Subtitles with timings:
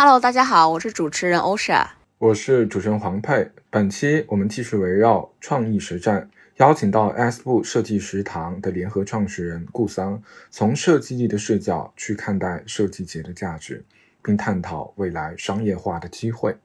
[0.00, 3.50] Hello，大家好，我是主持人欧莎，我是主持人黄佩。
[3.68, 10.22] 本期我们继续围绕创意实战，邀请到 S 部设计食堂的联合创始人顾桑，
[10.52, 13.84] 从设计力的视角去看待设计节的价值，
[14.22, 16.56] 并探讨未来商业化的机会。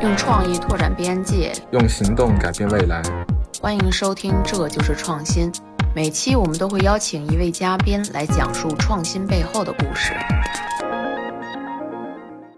[0.00, 3.02] 用创意拓展边界，用行动改变未来。
[3.60, 5.50] 欢迎收听《这就是创新》。
[5.92, 10.12] 每期我们都会邀请一位嘉宾来讲述创新背后的故事。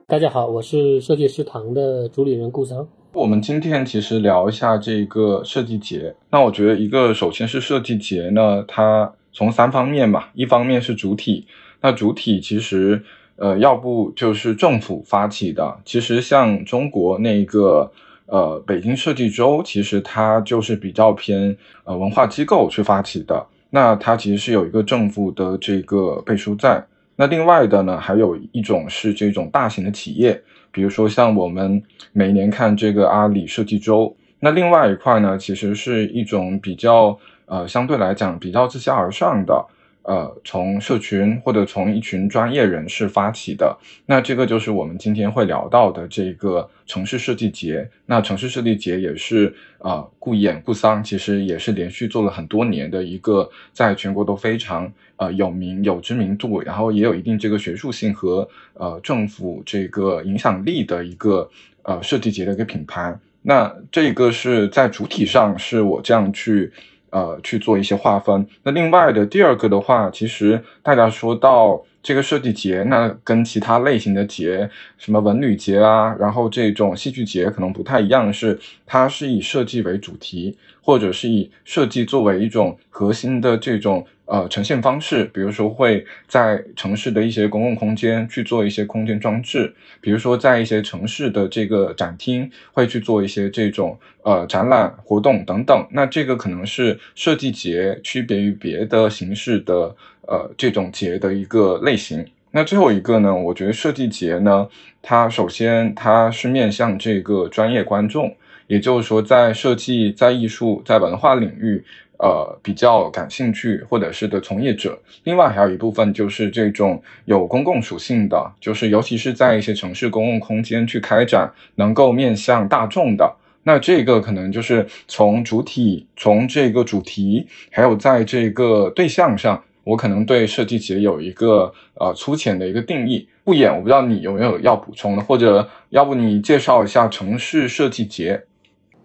[0.09, 2.87] 大家好，我是设计师堂的主理人顾桑。
[3.13, 6.15] 我们今天其实聊一下这个设计节。
[6.31, 11.49] 那我觉得一个首先是设计节呢，它从三方面嘛，一方面是主体，
[11.81, 13.03] 那主体其实
[13.35, 15.77] 呃，要不就是政府发起的。
[15.85, 17.91] 其实像中国那个
[18.27, 23.45] 呃北京设计周，其实它就是比较偏呃文化机构去发起的。
[23.71, 26.87] 那它其实是有一个政府的这个背书在。
[27.17, 31.83] 那另外的呢，还有一种是这种大型的企业，比如说像我们
[32.13, 34.15] 每年看这个阿里设计周。
[34.41, 39.67] 那另外一块呢，其实是一种比较呃相对来讲比较自下而上的。
[40.07, 43.77] 呃，从社群或者从一群专业人士发起的，
[44.07, 47.91] 那这个就是我们今天会聊到的这个城市设计节。
[48.07, 61.51] 那城市设计节也是啊，顾衍顾桑其实也是连续做了很多年的一个，在全国都非常呃有名有知名度，然后也有一定这个学术性和呃政府这个影响力的一个
[61.83, 63.13] 呃设计节的一个品牌。
[63.43, 66.73] 那这个是在主体上是我这样去。
[67.11, 68.47] 呃，去做一些划分。
[68.63, 84.07] 那另外的第二个的话，其实大家说到这个设计节，那跟其他类型的节，什么文旅节啊，然后这种戏剧节可能不太一样，是它是以设计为主题，或者是以设计作为一种核心的这种。
[84.27, 95.87] 呃，呈现方式，比如说会在城市的一些公共空间去做一些空间装置，比如说在一些城市的这个展厅会去做一些这种呃展览活动等等。
[95.93, 102.27] 那这个可能是设计节区别于别的形式的呃这种节的一个类型。
[102.51, 104.67] 那最后一个呢，我觉得设计节呢，
[105.03, 108.35] 它首先它是面向这个专业观众，
[108.67, 111.85] 也就是说在设计、在艺术、在文化领域。
[112.19, 133.29] 呃，比较感兴趣或者是的从业者，另外还有一部分就是这种有公共属性的，就是尤其是在一些城市公共空间去开展，能够面向大众的，那这个可能就是从主体、从这个主题，还有在这个对象上，我可能对设计节有一个呃粗浅的一个定义。
[133.45, 138.43] 不演，我不知道你有没有要补充的，或者要不你介绍一下城市设计节。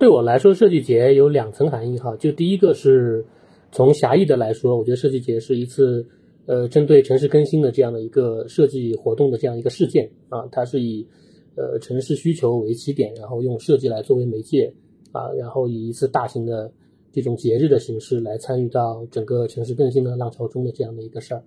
[0.01, 2.15] 对我来说，设计节有两层含义哈。
[2.15, 3.23] 就第一个是
[3.71, 6.03] 从狭义的来说，我觉得设计节是一次
[6.47, 10.47] 呃针对城市更新的这样的一个设计活动的这样一个事件啊。
[10.51, 11.07] 它是以
[11.55, 14.73] 呃城市需求为起点，然后用设计来作为媒介
[15.11, 16.71] 啊，然后以一次大型的
[17.11, 21.43] 这种节日的形式来参与到整个城市更新的浪潮中的这样的一个事儿。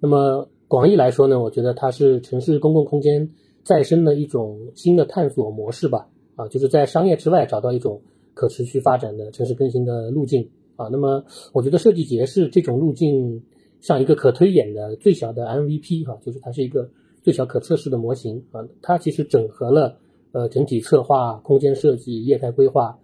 [0.00, 3.30] 那么广义来说呢，我觉得它是城市公共空间
[3.62, 6.08] 再生的一种新的探索模式吧。
[6.34, 8.00] 啊，就是在商业之外找到一种
[8.34, 10.88] 可持续发展的城市更新的路径啊。
[10.90, 13.42] 那么，我觉得设计节是这种路径
[13.80, 16.88] 上一个可推演的最小的 MVP 哈，就是它是一个
[17.22, 18.66] 最小可测试的模型啊。
[18.80, 19.98] 它其实整合了
[20.32, 22.98] 呃整体策划、空间设计、业态规划、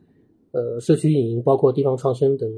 [0.53, 2.51] 呃社区运营，包括地方创生等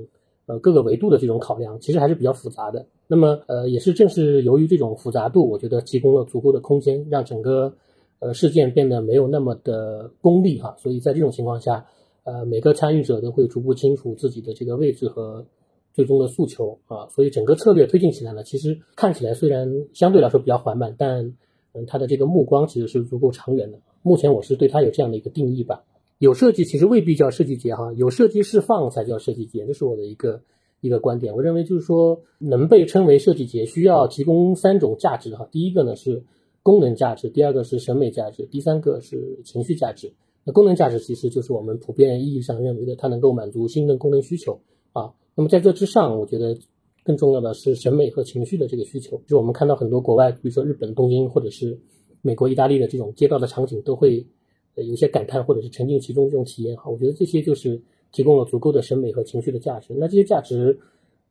[0.46, 2.86] 呃各个维度的这种考量，其实还是比较复杂的。
[3.08, 7.74] 那么呃也是正是由于这种复杂度，我觉得提供了足够的空间，让整个。
[8.20, 11.86] 呃，事件变得没有那么的功利哈，所以在这种情况下，
[12.24, 15.46] 呃，每个参与者都会逐步清楚自己的这个位置和
[15.94, 21.34] 最终的诉求啊，所以整个策略推进起来呢，其实看起来虽然相对来说比较缓慢，但
[21.72, 23.80] 嗯，他的这个目光其实是足够长远的。
[24.02, 25.84] 目前我是对它有这样的一个定义吧，
[26.18, 30.42] 有设计其实未必叫设计节哈，有设计释放才叫设计节，这是我的一个
[30.82, 31.34] 一个观点。
[31.34, 36.22] 我认为就是说，能被称为设计节，需要提供三种价值哈，第一个呢是。
[36.62, 40.12] 功能价值，第二个是审美价值，第三个是情绪价值。
[40.44, 44.60] 那功能价值其实就是我们普遍意义上认为的，它能够满足新的功能需求
[44.92, 45.12] 啊。
[45.34, 46.58] 那么在这之上，我觉得
[47.04, 49.20] 更重要的是审美和情绪的这个需求。
[49.26, 51.78] 就我们看到很多国外，比如说日本东京或者是
[52.22, 54.26] 美国、意大利的这种街道的场景，都会
[54.74, 56.90] 有些感叹或者是沉浸其中这种体验哈。
[56.90, 57.80] 我觉得这些就是
[58.12, 59.94] 提供了足够的审美和情绪的价值。
[59.96, 60.78] 那这些价值，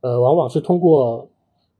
[0.02, 1.30] 呃，往往是通过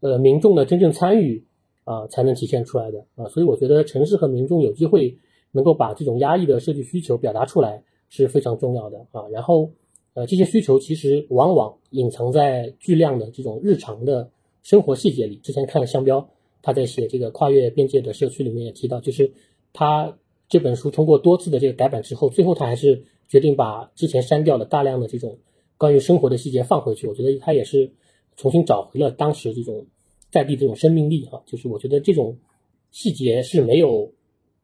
[0.02, 1.44] 呃民众的真正参与。
[1.90, 5.18] 啊，才能体现出来的啊，所以我觉得城市和民众有机会
[5.52, 9.28] 能够把这种压抑的设计需求表达出来是非常重要的啊。
[9.32, 9.72] 然后，
[10.14, 14.30] 呃，这些需求其实往往隐藏在巨量的这种日常的
[14.62, 15.38] 生活细节里。
[15.38, 16.30] 之前看了香标，
[16.62, 19.34] 他在写这个跨越边界的社区里面也提到，就是
[19.74, 20.16] 他
[20.48, 25.40] 这本书通过多次的这个改版之后，最后他还是决定把之前删掉的大量的这种
[25.76, 27.08] 关于生活的细节放回去。
[27.08, 27.92] 我觉得他也是
[28.36, 29.88] 重新找回了当时这种
[30.32, 31.42] 在地这种生命力哈。
[31.46, 32.38] 就是我觉得这种
[32.92, 34.12] 细节是没有，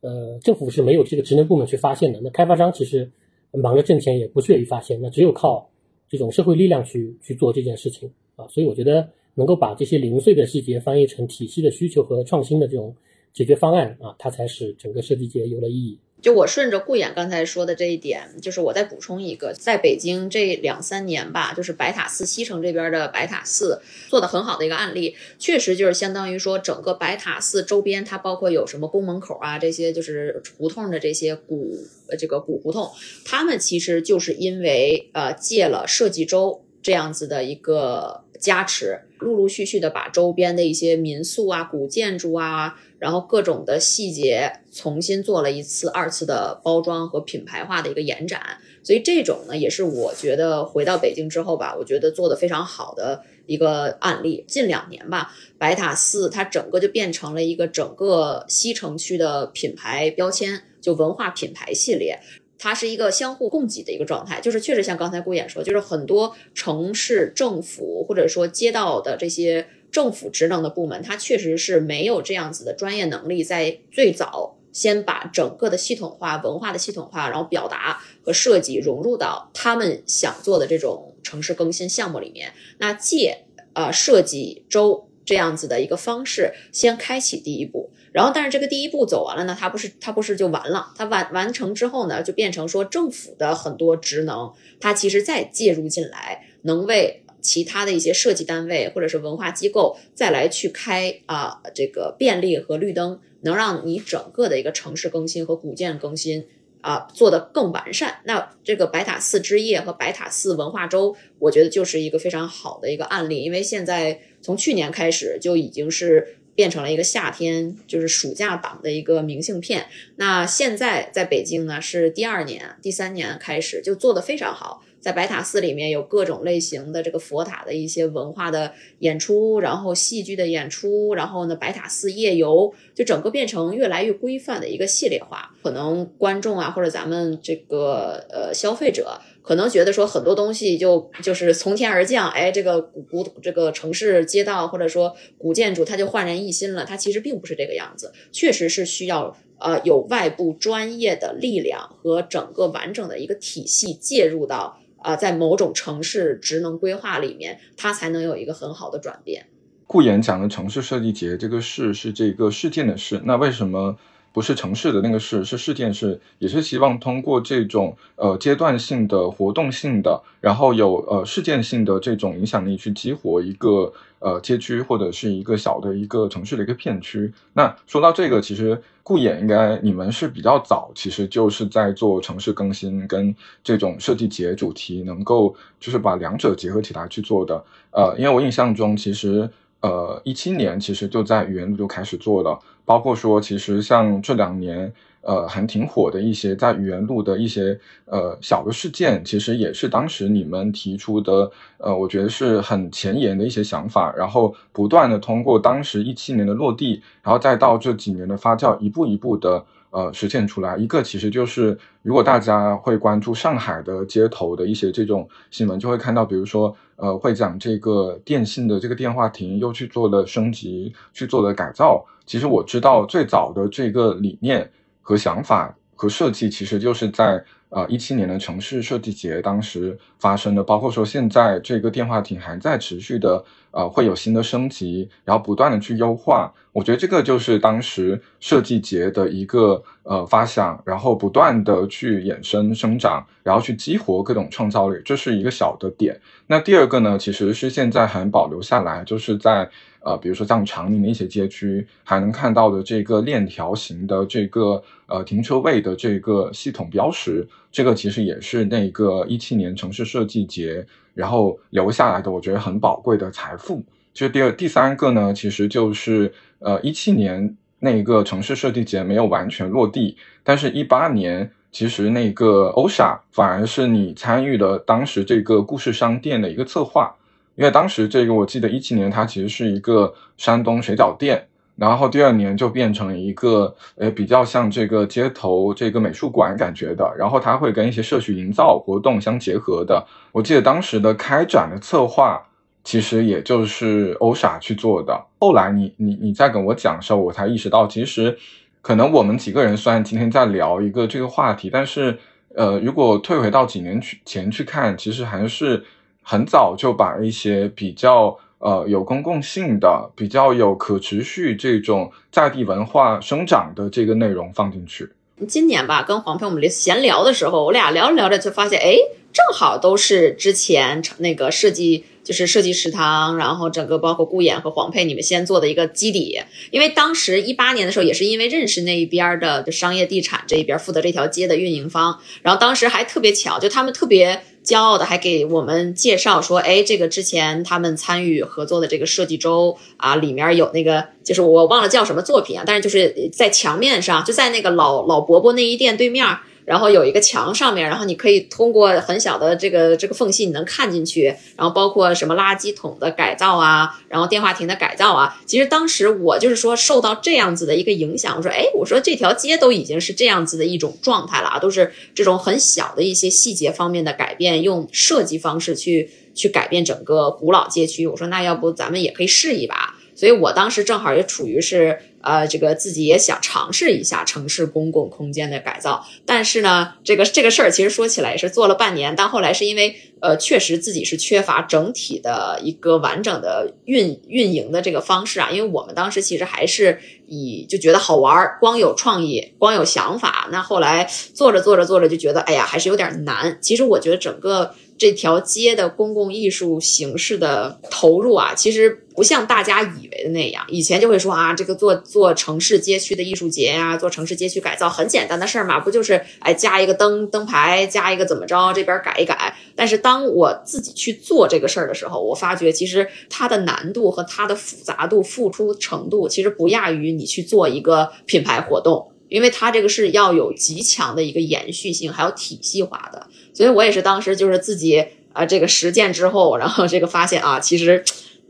[0.01, 2.19] 呃，政府是没有这个职能部门去发现的。
[2.21, 3.11] 那开发商其实
[3.51, 5.69] 忙着挣钱也不屑于发现，那只有靠
[6.09, 8.47] 这种社会力量去去做这件事情啊。
[8.47, 9.09] 所以我觉得。
[9.37, 12.95] 能够把这些零碎的细节翻译成体系的需求和创新的这种
[13.33, 15.99] 解决方案啊，它才使整个设计界有了意义。
[16.21, 31.77] 就我顺着顾衍刚才说的这一点，就是我再补充一个，在北京这两三年吧，就是白塔寺西城这边的白塔寺做的很好的一个案例，确实就是相当于说整个白塔寺周边，它包括有什么宫门口啊这些，就是胡同的这些古
[32.17, 32.91] 这个古胡同，
[33.23, 38.21] 他们其实就是因为呃借了设计周这样子的一个。
[38.37, 48.59] 加持，陆陆续续的把周边的一些民宿啊、古建筑啊，然后各种的细节重新做了一次、二次的包装和品牌化的一个延展。
[48.83, 54.45] 所以这种呢，也是我觉得回到北京之后吧，我觉得做的非常好的一个案例。
[54.47, 62.19] 近两年吧，白塔寺它整个就变成了一个整个西城区的品牌标签，就文化品牌系列。
[62.57, 82.53] 它是一个相互供给的一个状态，就是确实像刚才顾衍说，就是很多城市政府或者说街道的这些政府职能的部门，它确实是没有这样子的专业能力，在最早先把整个的系统化文化的系统化，然后表达和设计融入到他们想做的这种城市更新项目里面。
[82.79, 87.91] 那借呃设计周这样子的一个方式，先开启第一步。
[88.15, 90.93] 然后，但是这个第一步走完了呢，它不是它不是就完了？
[90.95, 106.47] 它完完成之后呢，就变成说政府的很多职能，它其实再介入进来，能为其他的一些设计单位或者是文化机构再来去开啊这个便利和绿灯，能让你整个的一个城市更新和古建更新
[106.79, 108.21] 啊做得更完善。
[108.23, 116.37] 那这个白塔寺之夜和白塔寺文化周，我觉得就是一个非常好的一个案例，因为现在从去年开始就已经是。
[116.55, 119.85] 变成了一个夏天，就是暑假档的一个明信片。
[120.15, 124.81] 那现在在北京呢，是第二年、第三年开始就做的非常好。
[125.01, 135.53] 在白塔寺里面有各种类型的这个佛塔的一些文化的演出，然后戏剧的演出，然后呢，白塔寺夜游，就整个变成越来越规范的一个系列化。
[135.61, 139.21] 可能观众啊，或者咱们这个呃消费者。
[139.45, 159.45] 可能觉得说很多东西就就是从天而降，哎，这个古古这个城市街道或者说古建筑它就焕然一新了，它其实并不是这个样子，确实是需要呃有外部专业的力量和整个完整的一个体系介入到啊在某种城市职能规划里面，它才能有一个很好的转变。
[159.85, 163.95] 顾岩讲的城市设计节这个事是这个事件的事，那为什么？
[164.35, 177.31] 不是城市的那个市，是事件市，也是希望通过这种呃阶段性的活动性的，然后有呃事件性的这种影响力去激活一个呃街区或者是一个小的一个城市的一个片区。
[177.53, 183.33] 那说到这个，其实顾衍应该你们是比较早，其实就是在做城市更新跟
[183.63, 187.63] 这种设计节主题，能够就是把两者结合起来去做的。
[187.91, 189.49] 呃，因为我印象中其实。
[189.85, 194.91] 呃，一七年其实就在语言路就开始做了，包括说，其实像这两年，
[195.21, 209.63] 呃，还挺火的一些在语言路的一些呃小的事件，其实也是当时你们提出的，呃，我觉得是很前沿的一些想法，然后不断的通过当时一七年的落地，然后再到这几年的发酵，一步一步的。
[209.95, 222.05] 呃，实现出来一个其实就是，如果大家会关注上海的街头的一些这种新闻，就会看到，比如说，呃，会讲这个电信的这个电话亭又去做了升级，去做了改造。
[222.25, 224.69] 其实我知道最早的这个理念
[225.01, 233.45] 和想法和设计，其实就是在呃一七年的城市设计节当时发生的，包括说现在这个电话亭还在持续的。
[233.75, 236.49] 呃，会有新的升级，然后不断的去优化。
[236.71, 246.17] 我觉得这个就是当时设计节的一个呃发想，然后不断的去衍生生长，然后去激活各种创造力，这是一个小的点。
[246.47, 260.85] 那第二个呢，其实是现在还保留下来，就是在呃，比如说像长宁的一些街区，还能看到的这个链条型的这个呃停车位的这个系统标识，这个其实也是那个一七年城市设计节。
[261.15, 263.83] 然后留下来的，我觉得很宝贵的财富。
[264.13, 277.13] 就第二、第三个呢，其实就是呃，一七年那一个城市设计节没有完全落地，但是一八年其实那个欧莎反而是你参与了当时这个故事商店的一个策划，
[277.55, 290.05] 因为当时这个我记得一七年它其实是一个山东水饺店，然后第二年就变成一个呃比较像这个街头这个美术馆感觉的，然后它会跟一些社区营造活动相结合的。
[290.31, 292.41] 我记得当时的开展的策划
[292.83, 295.25] 其实也就是欧傻去做的。
[295.39, 298.37] 后来你你你在跟我讲的时候，我才意识到，其实
[298.81, 302.17] 可能我们几个人虽然今天在聊一个这个话题，但是
[302.55, 305.83] 呃，如果退回到几年去前去看，其实还是
[306.21, 308.39] 很早就把一些比较。
[308.65, 315.07] 呃，有公共性的、比较有可持续这种在地文化生长的这个内容放进去。
[315.47, 318.95] 今年吧，跟黄培我们闲聊的时候，我俩聊着聊着就发现，哎，
[319.31, 326.41] 正好都是之前那个设计，就是设计食堂，然后整个包括顾衍和黄佩你们先做的一个基底。
[326.71, 334.41] 因为当时一八年的时候，也是因为认识那一边的就商业地产这一边负责这条街的运营方，然后当时还特别巧，就他们特别。
[334.65, 346.25] 骄傲的还给我们介绍说，哎，这个之前他们参与合作的这个设计周啊，里面有那个，就是我忘了叫什么作品啊，但是就是在墙面上，就在那个老老伯伯内衣店对面。
[346.65, 351.25] 然后有一个墙上面，然后你可以通过很小的这个这个缝隙，你能看进去。
[351.55, 355.39] 然后包括什么垃圾桶的改造啊，然后电话亭的改造啊。
[355.45, 368.07] 其实当时我就是说受到这样子的一个影响，我说，哎，我说这条街都已经是这样子的一种状态了啊，都是这种很小的一些细节方面的改变，用设计方式去去改变整个古老街区。
[368.07, 369.95] 我说，那要不咱们也可以试一把。
[370.15, 371.99] 所以我当时正好也处于是。
[372.25, 393.57] 呃，这个自己也想尝试一下城市公共空间的改造，但是呢，这个这个事儿其实说起来也是做了半年，但后来是因为呃，确实自己是缺乏整体的一个完整的运运营的这个方式啊，因为我们当时其实还是以就觉得好玩，光有创意，光有想法，那后来做着做着做着就觉得，哎呀，还是有点难。
[393.61, 394.73] 其实我觉得整个。
[394.97, 400.65] 这条街的公共艺术形式的投入啊，其实不像大家以为的那样。
[400.69, 409.55] 以前就会说啊，这个做做城市街区的艺术节呀，做城市街区改造很简单的事儿嘛，不就是哎加一个灯灯牌，加一个怎么着，这边改一改。
[409.75, 419.11] 但是当我自己去做这个事儿的时候，我发觉其实它的难度和它的复杂度、付出程度，其实不亚于你去做一个品牌活动。
[419.27, 428.03] 因为它这个是要有极强的一个延续性，还有体系化的，所以我也是当时就是自己啊这个实践之后，然后这个发现啊，其实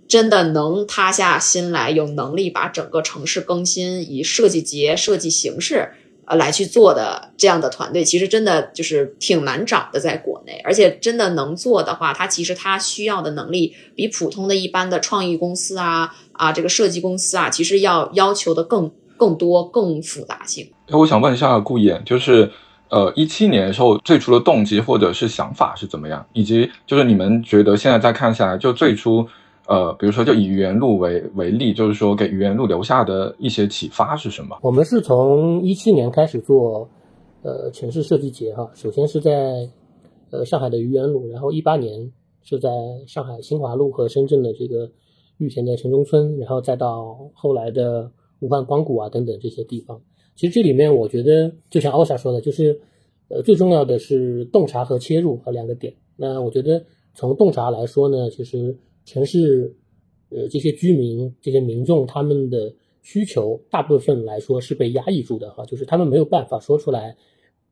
[0.08, 5.92] 真的能塌下心来，有能力把整个城市更新，以设计节、设计形式
[6.26, 18.92] 呃来去做的这样的团队，其实真的就是挺难找的，在国内，而且真的能做的话，它其实它需要的能力比普通的一般的创意公司啊啊这个设计公司啊，其实要要求的更。
[19.18, 20.70] 更多更复杂性。
[20.88, 22.52] 哎，我想问一下顾衍，就是
[22.90, 26.26] 呃，一七年的时候最初的动机或者是想法是怎么样？
[26.34, 29.26] 以及就是你们觉得现在再看下来，就最初
[29.68, 34.58] 呃，比如说就以愚园路为为例，就是说给愚园路留下的一些启发是什么？
[34.62, 36.88] 我们是从一七年开始做
[37.42, 39.68] 呃城市设计节哈，首先是在
[40.30, 42.12] 呃上海的愚园路，然后一八年
[42.44, 42.70] 是在
[43.08, 44.90] 上海新华路和深圳的这个
[45.38, 48.12] 玉田的城中村，然后再到后来的。
[48.42, 50.00] 武汉光谷啊，等等这些地方，
[50.36, 52.78] 其实这里面我觉得，就像奥莎说的，就是，
[53.30, 55.94] 呃，最重要的是洞察和切入和两个点。
[56.18, 59.74] 那我觉得从洞察来说呢，其实城市，
[60.30, 67.16] 呃，这些居民、这些民众他们的需求，大部分来说是被压抑住的哈，就是他们没有办法说出来，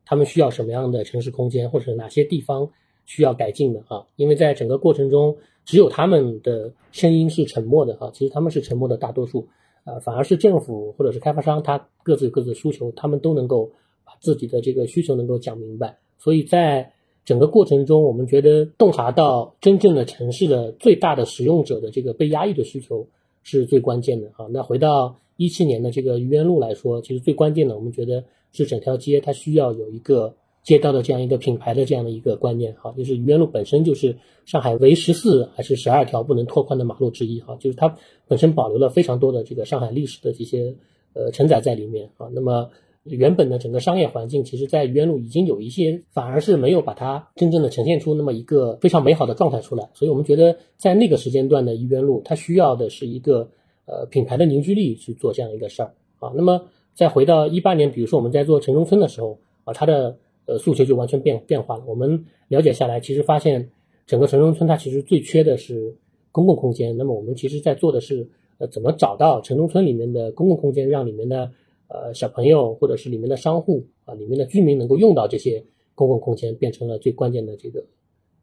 [0.05, 2.69] 他们需要什么样的城市空间，或者哪些地方
[3.05, 9.45] 需要改进的哈，因为在整个过程中，只有他们的声音是沉默的哈，其实他们是沉默的大多数。
[9.83, 13.69] 啊，反而是政府或者是开发商，他各自有各自的需求，他们都能够
[14.05, 15.97] 把自己的这个需求能够讲明白。
[16.17, 16.91] 所以在
[17.25, 23.05] 整个过程中，我们觉得洞察到真正的城市的最大的使用者的这个被压抑的需求
[23.43, 24.47] 是最关键的啊。
[24.49, 30.33] 那回到一七年的这个愚园路来说，其实最关键的，我们觉得是整条街它需要有一个。
[30.63, 37.95] 街道的这样一个品牌的这样的一个观念，哈，就是愚园路本身就是上海唯十四还是十二条不能拓宽的马路之一，哈，就是它
[38.27, 40.73] 本身保留了非常多的这个上海历史的这些
[41.13, 42.69] 呃承载在里面，啊，那么
[43.03, 53.49] 原本的整个商业环境，其实在愚园路已经有一些，反而是没有把它真正的呈现出那么一个非常美好的状态出来，所以我们觉得在那个时间段的愚园路，它需要的是一个
[53.85, 61.83] 呃品牌的凝聚力去做这样一个事儿，啊，那么再回到一八年，比如说我们在做城中村的时候，啊，它的呃，诉求就完全变变化了。
[61.85, 63.69] 我们了解下来，其实发现
[64.05, 65.95] 整个城中村它其实最缺的是
[66.31, 66.95] 公共空间。
[66.97, 71.51] 那么我们其实在做的是，呃，怎么找到城中村里面的公共空间，让里面的
[71.87, 75.63] 呃小朋友或者是里面的商户啊，里面的居民能够用到这些
[75.95, 77.79] 公共空间，变成了最关键的这个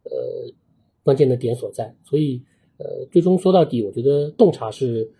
[0.05, 0.53] 呃
[1.03, 1.95] 关键的点所在。
[2.05, 2.43] 所以
[2.79, 5.11] 呃，最终说到底，我觉得洞察是。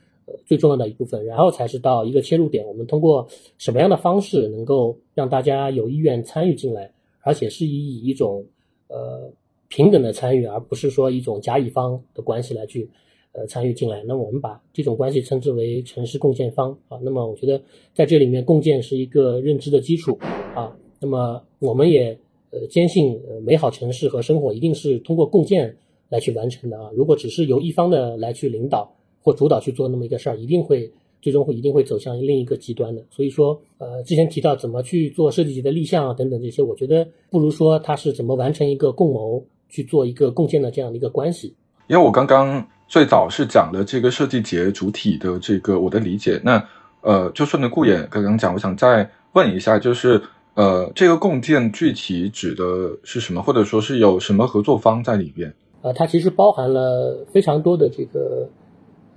[0.47, 3.27] 最重要的一部分，然后才是到一个切入点，我们通过
[3.59, 8.45] 什么样的方式能够让大家有意愿参与进来，而且是以一种
[8.89, 9.31] 呃
[9.69, 12.89] 平等的参与，而不是说一种甲乙方的关系来去
[13.33, 14.03] 呃参与进来。
[14.05, 16.99] 那我们把这种关系称之为城市共建方啊。
[17.03, 17.63] 那么我觉得
[17.95, 20.19] 在这里面共建是一个认知的基础
[20.55, 20.77] 啊。
[21.01, 22.19] 那么我们也
[22.51, 25.77] 呃坚信，呃美好城市和生活一定是通过共建
[26.09, 26.91] 来去完成的啊。
[26.95, 28.93] 如果只是由一方的来去领导
[29.23, 33.03] 或主导去做那么一个事儿，一定会最终会一定会走向另一个极端的。
[33.11, 41.55] 所以说，呃，之前提到怎么去做设计节的立项啊等等这些，我觉得不如说它是怎么完成一个共谋去做一个共建的这样的一个关系。
[41.89, 46.63] 因为我刚刚最早是讲了这个设计节主体的这个我的理解，那
[47.03, 50.21] 呃，就顺着顾衍刚刚讲，我想再问一下，就是。
[50.55, 55.51] 呃，这个共建具体指的是什么，或者说是有什么合作方在里边？
[55.81, 58.47] 呃，它其实包含了非常多的这个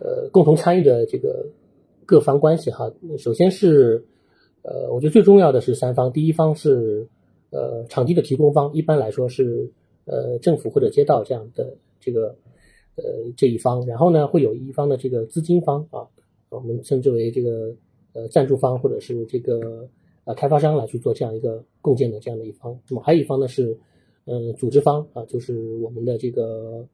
[0.03, 1.47] 呃共同参与的这个
[2.05, 2.91] 各方关系哈。
[3.17, 4.03] 首先是
[4.61, 7.07] 呃，我觉得最重要的是三方，第一方是
[7.51, 9.71] 呃场地的提供方，一般来说是
[10.03, 12.35] 呃政府或者街道这样的这个
[12.97, 13.03] 呃
[13.37, 16.05] 这一方，然后呢会有一方的这个资金方啊，
[16.49, 17.73] 我们称之为这个
[18.11, 19.87] 呃赞助方或者是这个。
[20.25, 23.77] 啊，开发商来去做这样一个共建的这样的一方，那么还有一方呢是，
[24.23, 26.87] 嗯，组织方啊，就是我们的这个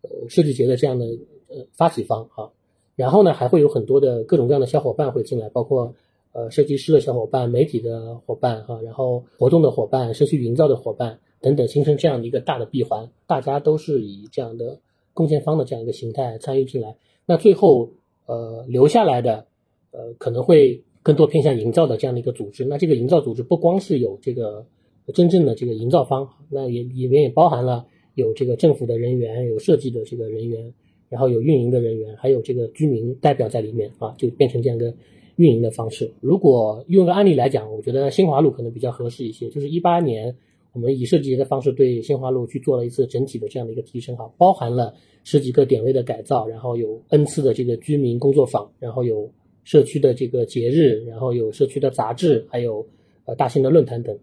[0.00, 1.04] 呃设计节的这样的
[1.50, 2.48] 呃发起方啊，
[2.96, 5.94] 然后呢还会有很多的各种各样的小伙伴会进来，包括
[6.32, 14.80] 呃设计师的小伙伴、媒体的伙伴哈，然后活动的伙伴、社区营造的伙伴等等，形成这样的一个大的闭环，大家都是以这样的
[15.12, 17.90] 共建方的这样一个形态参与进来，那最后
[18.26, 19.46] 呃留下来的
[19.90, 20.82] 呃可能会。
[21.02, 24.66] 更多偏向营造的这样的一个组织，那这个营造组织不光是有这个
[25.14, 30.74] 真正的这个营造方，那也里面也包含了有这个政府的人员，有设计的这个人员，
[31.10, 34.94] 然后有运营的人员，还有这个居民代表在里面啊，就变成这样一个
[35.36, 36.10] 运营的方式。
[36.22, 40.34] 如果用个案例来讲，我觉得新华路可能比较合适一些，就是一八年
[40.72, 44.94] 我们以设计节的方式对新华路去做了一次整体的这样的一个提升哈，包含了
[45.24, 49.30] 十几个点位的改造，然后有 N 次的这个居民工作坊，然后有。
[49.62, 52.84] 社区的这个节日，然后有社区的杂志，还有
[53.26, 54.18] 呃大型的论坛等，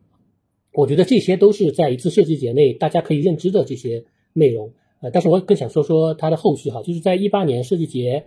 [0.73, 4.73] 我觉得这些都是在一次设计节内大家可以认知的这些内容。
[4.99, 8.25] 呃，但是我更想说说它的后续哈，就是在一八年设计节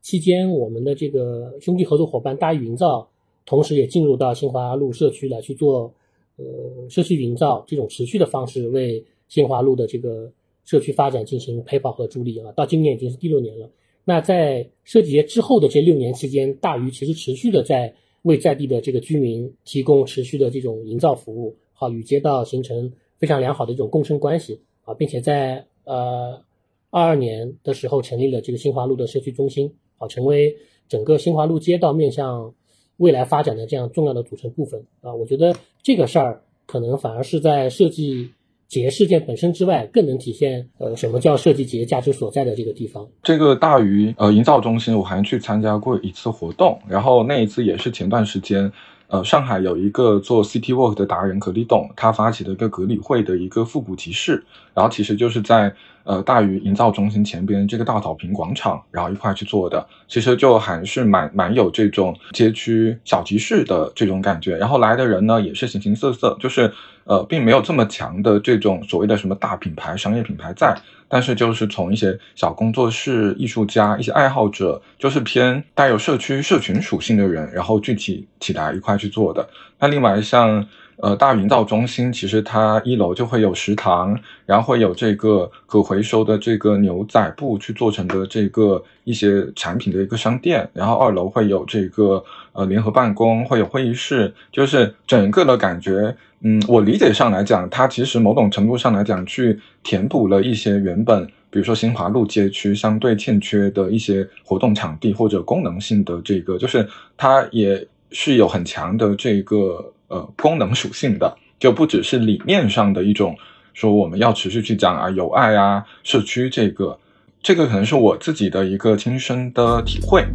[0.00, 3.08] 期间，我们的这个兄弟合作伙伴大宇营造，
[3.44, 5.94] 同时也进入到新华路社区来去做
[6.36, 10.32] 呃社区营造这种持续的方式，为新华路的这个
[10.64, 12.52] 社区发展进行陪跑和助力啊。
[12.52, 13.70] 到今年已经是第六年了。
[14.04, 26.42] 那在设计节之后的这六年期间，大鱼其实持续的在为在地的这个居民提供持续的这种营造服务，好与街道形成非常良好的一种共生关系啊，并且在呃
[26.90, 30.56] 二二年的时候成立了这个新华路的社区中心，好成为
[30.88, 32.54] 整个新华路街道面向
[32.96, 35.14] 未来发展的这样重要的组成部分啊。
[35.14, 38.30] 我觉得这个事儿可能反而是在设计。
[38.68, 43.06] 节事件本身之外，更能体现呃什么叫设计节价值所在的这个地方。
[43.22, 48.72] 这个大鱼呃营造中心，我还去参加过一次活动，然后那一次也是前段时间，
[49.12, 54.42] 呃上海有一个做 City Walk 的达人格里董，他发起的一个格里会的一个复古集市，
[54.74, 55.72] 然后其实就是在。
[56.04, 64.56] 呃，大鱼营造中心前边这个大草坪广场，然后一块去做的，其实就还是蛮蛮有这种街区小集市的这种感觉。
[64.56, 66.72] 然后来的人呢，也是形形色色，就是
[67.04, 70.76] 呃，并没有这么强的这种所谓的什么大品牌、商业品牌在，
[71.12, 79.46] 但是就是从一些小工作室、艺术家、一些爱好者，就是偏带有社区社群属性的人，然后具体起来一块去做的。
[79.78, 80.66] 那另外像。
[80.96, 109.92] 呃，大营造中心其实它一楼就会有食堂，然后会有这个可回收的这个牛仔布去做成的这个一些产品的一个商店，然后二楼会有这个呃联合办公，会有会议室，就是整个的感觉，嗯，我理解上来讲，它其实某种程度上来讲去填补了一些原本比如说新华路街区相对欠缺的一些活动场地或者功能性的这个，就是它也是有很强的这个。
[110.12, 113.34] 呃，功能属性的就不只是理念上的一种，
[113.72, 116.98] 说我们要持续去讲啊，友爱啊，社区这个，
[117.42, 120.26] 这个可能是我自己的一个亲身的体会。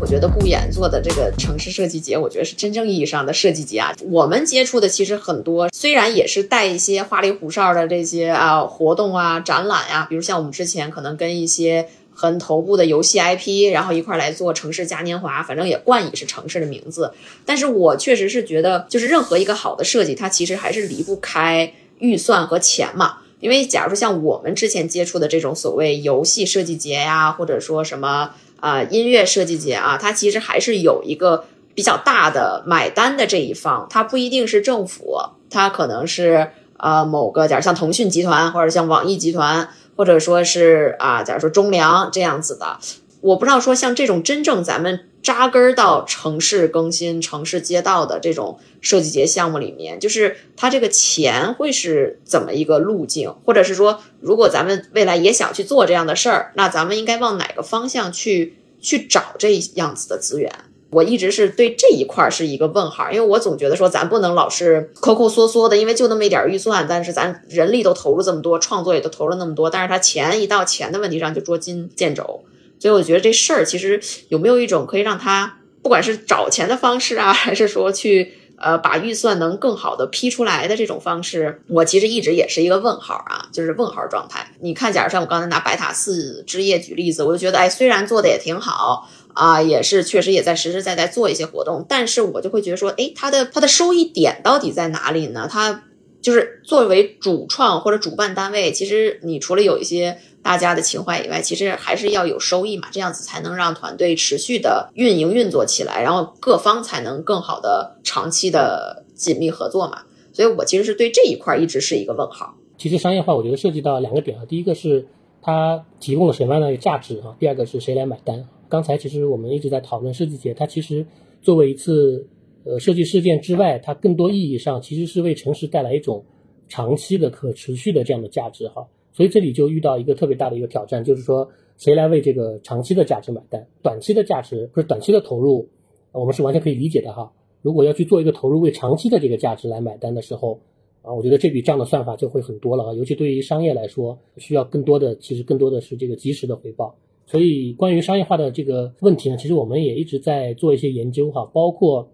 [0.00, 3.92] 我觉得顾衍做的这个城市设计节，我觉得是真正意义上的设计节啊。
[4.04, 11.88] 我们接触的其实很多，虽然也是带一些花里胡哨的这些啊活动啊、展览呀，比如像我们之前可能跟一些。
[12.14, 17.12] 和头部的游戏 IP，然后一块来做城市嘉年华，反正也冠以是城市的名字。
[17.44, 23.18] 但是我确实是觉得，就是任何一个好的设计，它其实还是离不开预算和钱嘛。
[23.40, 35.18] 因为假如说像我们之前接触的这种所谓游戏设计节呀，或者说什么啊音乐设计节啊，它其实还是有一个比较大的买单的这一方，它不一定是政府，
[35.50, 42.78] 它可能是呃某个，假如像腾讯集团或者像网易集团，或者说是啊，假如说中粮这样子的。
[43.20, 60.52] 我不知道说像这种真正咱们扎根儿到城市更新、城市街道的这种设计节项目里面，就是它这个钱会是怎么一个路径，或者是说，如果咱们未来也想去做这样的事儿，那咱们应该往哪个方向去去找这样子的资源？
[60.94, 72.44] 我一直是对这一块是一个问号，因为我总觉得说咱不能老是抠抠缩缩的，因为就那么一点预算，但是咱人力都投入这么多，创作也都投了那么多，但是他钱一到钱的问题上就捉襟见肘。
[72.78, 84.52] 所以我觉得这事儿其实有没有一种可以让他不管是找钱的方式啊，还是说去呃把预算能更好的批出来的这种方式，我其实一直也是一个问号啊，就是问号状态。
[84.60, 95.46] 你看，假如像我刚才拿白塔寺之夜举例子，我就觉得哎，虽然做的也挺好啊，也是确实也在实实在在做一些活动，但是我就会觉得说，哎，它的它的收益点到底在哪里呢？
[95.50, 95.84] 它
[96.22, 100.18] 就是作为主创或者主办单位，其实你除了有一些。
[100.44, 110.02] 大家的情怀以外，其实还是要有收益嘛，这样子才能让团队持续的运营运作起来，然后各方才能更好的长期的紧密合作嘛。
[110.34, 112.54] 所以我其实是对这一块一直是一个问号。
[112.76, 115.06] 其实商业化，我觉得涉及到两个点啊，第一个是
[115.40, 118.46] 它提供了什么样的价值啊，第二个是谁来买单。
[118.68, 121.06] 刚才其实我们一直在讨论设计节，它其实
[121.42, 122.28] 作为一次
[122.64, 126.24] 呃设计事件之外，它更多意义上其实是为城市带来一种
[126.68, 128.86] 长期的可持续的这样的价值哈。
[129.12, 133.66] 所以这里就遇到一个特别大的一个挑战，就是说谁来为这个长期的价值买单？
[133.82, 135.68] 短期的价值或者短期的投入，
[136.10, 137.32] 我们是完全可以理解的哈。
[137.62, 140.60] 如果要去做一个投入为长期的这个价值来买单的时候，
[141.02, 142.94] 啊，我觉得这笔账的算法就会很多了啊。
[142.94, 146.96] 尤其对于商业来说，需要更多的，其实更多的是这个及时的回报。
[147.26, 152.10] 所以关于商业化的这个问题呢，其实我们也一直在做一些研究哈，包括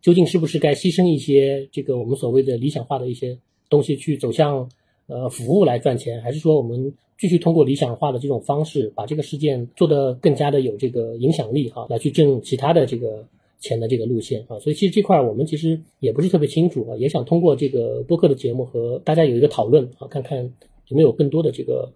[0.00, 4.68] 究竟是不是该牺牲一些这个我们所谓的理想化的一些东西去走向。
[5.08, 13.24] 呃，服务来赚钱，还是说我们继续通过理想化的这种方式，把这个事件做得更加的有这个影响力哈，来去挣其他的这个
[13.60, 14.58] 钱的这个路线啊？
[14.58, 20.42] 所以其实这块我们其实也不是特别清楚啊，也想通过这个播客的节目和大家有一个讨论啊，看看
[20.88, 21.88] 有没有更多的这个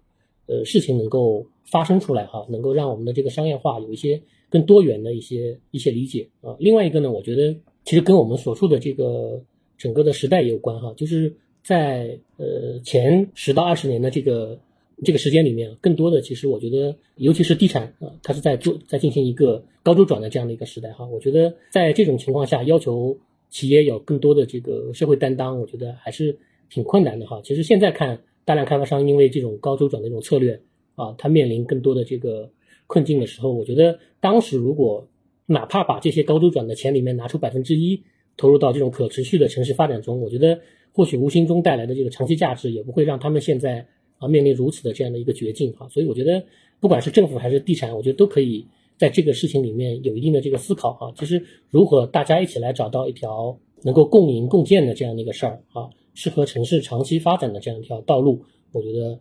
[0.47, 6.55] 呃事情能够发生出来哈，能够让我们的这个商业化有一些更多元的一些一些理解啊。
[6.59, 9.41] 另外一个呢，我觉得其实跟我们所处的这个
[9.77, 11.33] 整个的时代也有关哈，就是。
[11.63, 14.59] 在呃前十到二十年的这个
[15.05, 21.05] 这个时间里面，更多的其实我觉得，尤其是地产啊，它是在做在进行一个高周转的这样的一个时代哈。
[21.05, 23.15] 我觉得在这种情况下，要求
[23.51, 26.35] 企业有更多的这个社会担当，我觉得还是
[26.67, 27.39] 挺困难的哈。
[27.43, 30.61] 其实现在看，大量开发商因为这种高周转的这种策略
[30.95, 32.51] 啊，它面临更多的这个
[32.87, 35.07] 困境的时候，我觉得当时如果
[35.45, 38.01] 哪怕把这些高周转的钱里面拿出百分之一
[38.37, 40.59] 投入到这种可持续的城市发展中，我觉得。
[40.93, 45.87] 或许无形中带来的这个长期价值，也不会让他们现在啊面临如此的这样的一个绝境哈。
[45.87, 46.43] 所以我觉得，
[46.81, 51.09] 不管是政府还是地产，我觉得都可以在这个事情里面有一定的这个思考哈。
[51.15, 59.19] 就是如何大家一起来找到一条能够共赢共建的这样的一个事儿啊，适合城市长期发展的这样一条道路，我觉得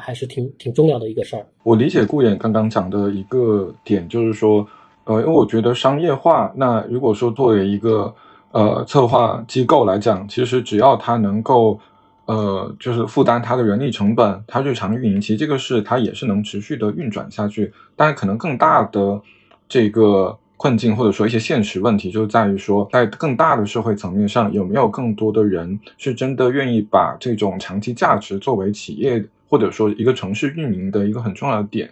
[0.00, 1.46] 还是挺挺重要的一个事儿。
[1.62, 4.66] 我理解顾衍刚刚讲的一个点，就是说，
[5.04, 8.14] 呃，因为我觉得商业化，那如果说作为一个
[8.52, 11.78] 呃，策划机构来讲，其实只要它能够，
[12.26, 17.72] 呃，就是负担它的人力成本，它日常运营，其实这个是它也是能持续的运转下去。
[17.94, 19.20] 但是可能更大的
[19.68, 31.88] 这个困境或者说一些现实问题，就在于说，在更大的社会层面上，有没有更多的人是真的愿意把这种长期价值作为企业或者说一个城市运营的一个很重要的点，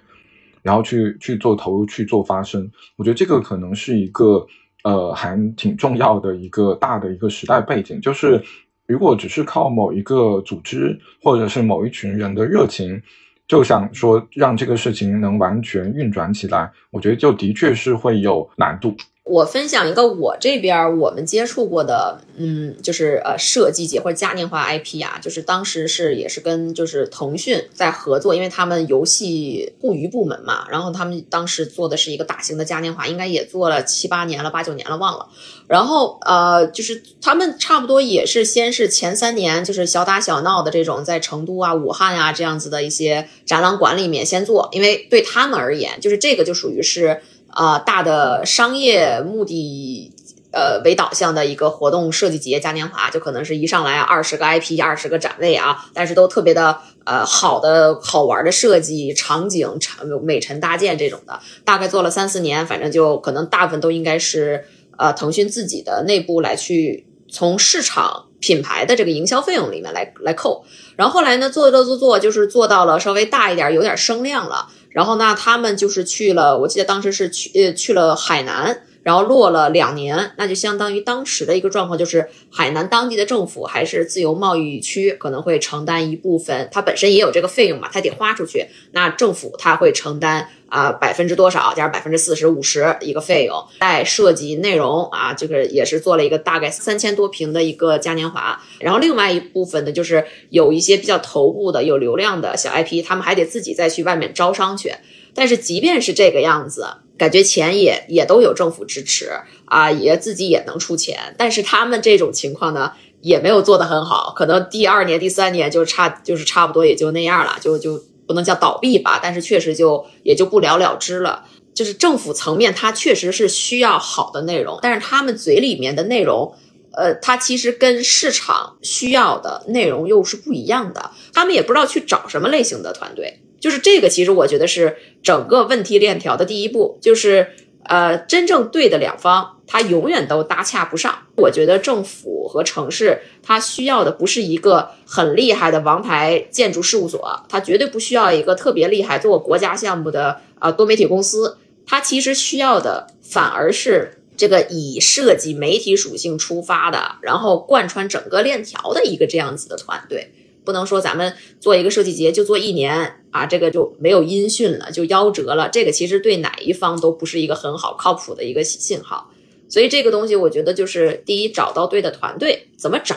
[0.60, 2.70] 然后去去做投入去做发声。
[2.96, 4.46] 我觉得这个可能是一个。
[4.84, 8.40] 呃，还挺重要的一个大的一个时代背景，就是
[8.86, 13.02] 如果只是靠某一个组织或者是某一群人的热情，
[13.48, 18.94] 就想说让这个事情能完全运转起来，我觉得就的确是会有难度。
[19.28, 35.28] 我分享一个我这边我们接触过的，嗯，就是呃设计节或者嘉年华 IP 啊，就是当时是也是跟就是腾讯在合作，因为他们游戏互娱部门嘛，然后他们当时做的是一个大型的嘉年华，应该也做了七八年了，八九年了忘了。
[35.66, 47.20] 然后呃，就是他们差不多也是先是前三年就是小打小闹的这种在成都啊、武汉啊这样子的一些展览馆里面先做，因为对他们而言，就是这个就属于是。
[47.50, 50.12] 啊，大的商业目的
[50.52, 64.64] 呃为导向的一个活动设计节嘉年华，就可能是一上来二十个 IP，二十个展位啊，但是都特别的呃好的好玩的设计场景、场美陈搭建这种的，大概做了三四年，反正就可能大部分都应该是
[64.96, 70.64] 呃腾讯自己的内部来去从市场品牌的这个营销费用里面来来扣。
[70.96, 74.68] 然后后来呢，做做做做，就是做到了稍微大一点，有点声量了。
[74.98, 90.50] 然后呢，他们就是去了，我记得当时是去呃去了海南，然后落了两年，那就相当于当时的一个状况，就是海南当地的政府还是自由贸易区可能会承担一部分，它本身也有这个费用嘛，它得花出去，那政府它会承担。
[90.68, 98.60] 啊，百分之多少加上百分之四十五十一个费用，带设计内容啊，这个也是做了一个大概三千多平的一个嘉年华。
[98.78, 104.92] 然后另外一部分呢，就是有一些比较头部的、有流量的小 IP，他们还得自己再去外面招商去。
[105.38, 109.30] 但是即便是这个样子，感觉钱也也都有政府支持
[109.66, 111.34] 啊，也自己也能出钱。
[111.38, 118.02] 但是他们这种情况呢，也没有做得很好，可能第二年、第三年就差，就是差不多也就那样了，就就。
[118.28, 121.46] 不能叫倒闭吧，但是确实就也就不了了之了。
[121.72, 126.54] 就是政府层面，它确实是需要好的内容，但是他们嘴里面的内容，
[126.92, 131.10] 呃，它其实跟市场需要的内容又是不一样的。
[131.32, 137.48] 他们也不知道去找什么类型的团队，就是这个，其实我觉得是整个问题链条的第一步，就是。
[137.84, 141.20] 呃，真正对的两方，它永远都搭洽不上。
[141.36, 151.56] 我觉得政府和城市，它需要的不是一个很厉害的王牌建筑事务所，它绝对不需要一个特别厉害做国家项目的呃多媒体公司。
[151.86, 160.34] 它其实需要的反而是这个以设计媒体属性出发的，然后贯穿整个链条的一个这样子的团队。
[160.68, 165.70] 不能说咱们做一个设计节就做一年啊，这个就没有音讯了，就夭折了。
[165.70, 169.30] 这个其实对哪一方都不是一个很好靠谱的一个信号。
[169.66, 173.16] 所以这个东西，我觉得就是第一，找到对的团队怎么找；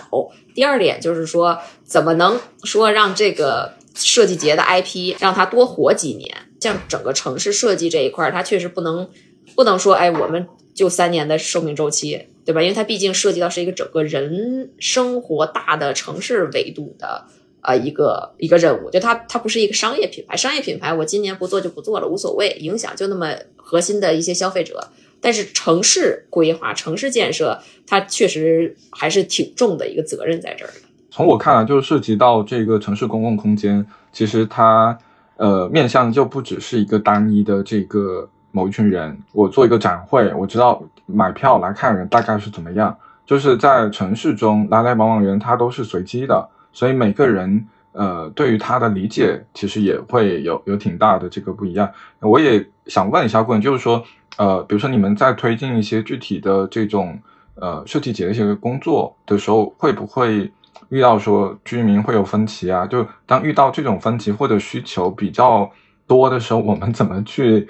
[0.56, 6.34] 第二点就是说，怎么能说让这个设计节的 IP 让它多活几年。
[6.62, 9.10] 像整个城市设计这一块，它确实不能
[9.56, 12.62] 不能说，哎，我们就三年的寿命周期，对吧？
[12.62, 17.26] 因为它毕竟涉及到是一个整个人生活大的城市维度的。
[17.62, 24.89] 啊，一个一个任务，就它它不是一个商业品牌，商业品牌我今年不做就不做了，无所谓，影响就那么核心的一些消费者。
[25.24, 30.74] 但是城市规划、城市建设，它确实还是挺重的一个责任在这儿的。
[31.12, 34.97] 从我看来，就是涉及到这个城市公共空间，其实它
[35.38, 39.15] 呃面向就不只是一个单一的这个某一群人。
[39.32, 42.97] 我做一个展会，我知道买票来看人大概是怎么样，
[43.28, 46.50] 就是在城市中来来往往人，他都是随机的。
[46.74, 51.92] 所以每个人，呃，对于他的理解其实也会有有挺大的这个不一样。
[52.20, 54.02] 我也想问一下顾问，就是说，
[54.38, 57.20] 呃，比如说你们在推进一些具体的这种
[57.56, 60.50] 呃设计节的一些工作的时候，会不会
[60.88, 62.88] 遇到说居民会有分歧啊？
[62.88, 65.70] 就当遇到这种分歧或者需求比较
[66.08, 67.68] 多的时候，我们怎么去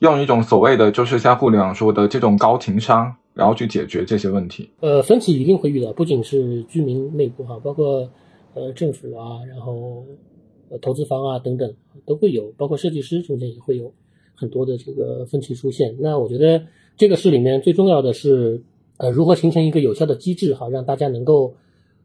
[0.00, 4.70] 用一种所谓的就是像互联网说的这种高情商，然后去解决这些问题？
[4.80, 8.06] 呃，分歧一定会遇到，不仅是居民内部哈，包括。
[8.56, 10.06] 呃，政府啊，然后
[10.70, 11.74] 呃，投资方啊等等
[12.06, 13.92] 都会有，包括设计师中间也会有
[14.34, 15.94] 很多的这个分歧出现。
[16.00, 16.66] 那我觉得
[16.96, 18.62] 这个事里面最重要的是，
[18.96, 21.54] 呃，如何形成一个有效的机制，哈，让大家能够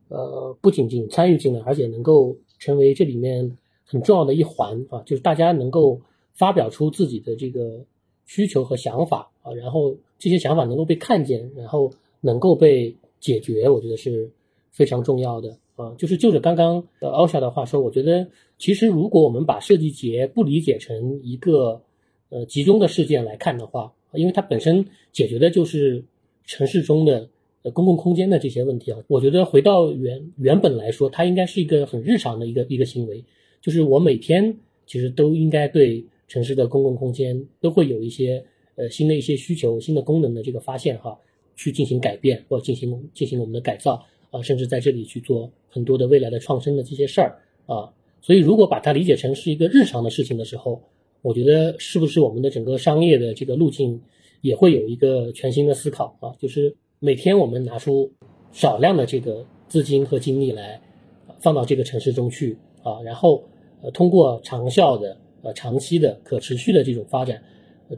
[0.10, 6.02] 呃不仅仅参与进来，而且能够成为这里面很重要的一环啊，就是大家能够
[6.34, 7.86] 发表出自己的这个
[8.26, 14.30] 需求和想法啊，然后这些想法能够被看见，然后能够被解决，我觉得是
[14.70, 15.58] 非常重要的。
[15.76, 21.82] 啊，就是就着刚刚的奥夏的话说，我觉得其实如果我们把设计节不理解成一个
[22.30, 26.04] 呃集中的事件来看的话，因为它本身解决的就是
[26.46, 27.28] 城市中的
[27.64, 33.24] 呃公共空间的这些问题啊，我觉得回到原原本来说，它应该是一个很日常的一个一个行为，
[33.62, 34.56] 就是我每天
[34.86, 38.44] 其实都应该对城市的公共空间都会有一些
[38.76, 41.18] 呃新的一些需求、新的功能的这个发现哈，
[41.56, 44.04] 去进行改变或进行进行我们的改造。
[44.32, 50.82] 啊，甚至在这里去做很多的未来的创新的这些事儿啊，所以如果把它理解成是一个日常的事情的时候，
[51.22, 54.02] 我觉得是不是我们的整个商业的这个路径
[54.42, 56.34] 也会有一个全新的思考啊？
[56.40, 58.12] 就是每天我们拿出
[58.54, 60.82] 少量的这个资金和精力来
[61.40, 63.44] 放到这个城市中去啊，然后
[63.82, 67.44] 呃通过长效的呃长期的可持续的这种发展，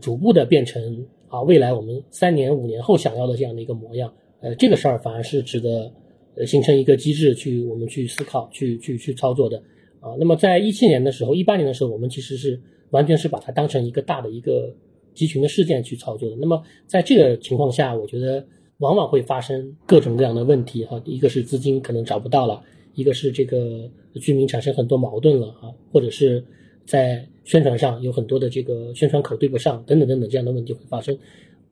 [0.01, 5.91] 逐步的变成啊未来我们三年五年后想要的这样的一个模样，呃这个事儿反而是值得。
[6.35, 9.57] 呃，形成一个机制去我们去思考、去去去操作的，
[9.99, 14.75] 啊，那么在一七年的时候、一八年的时候，我们其实是完全是把它当成一个大的一个
[15.13, 16.35] 集群的事件去操作的。
[16.35, 18.45] 那么在这个情况下，我觉得
[18.79, 21.01] 往往会发生各种各样的问题哈。
[21.05, 22.61] 一个是资金可能找不到了，
[22.95, 26.43] 一个是这个居民产生很多矛盾了啊，或者是
[26.85, 31.17] 在宣传上有很多的这个宣传口对不上，等等等等这样的问题会发生。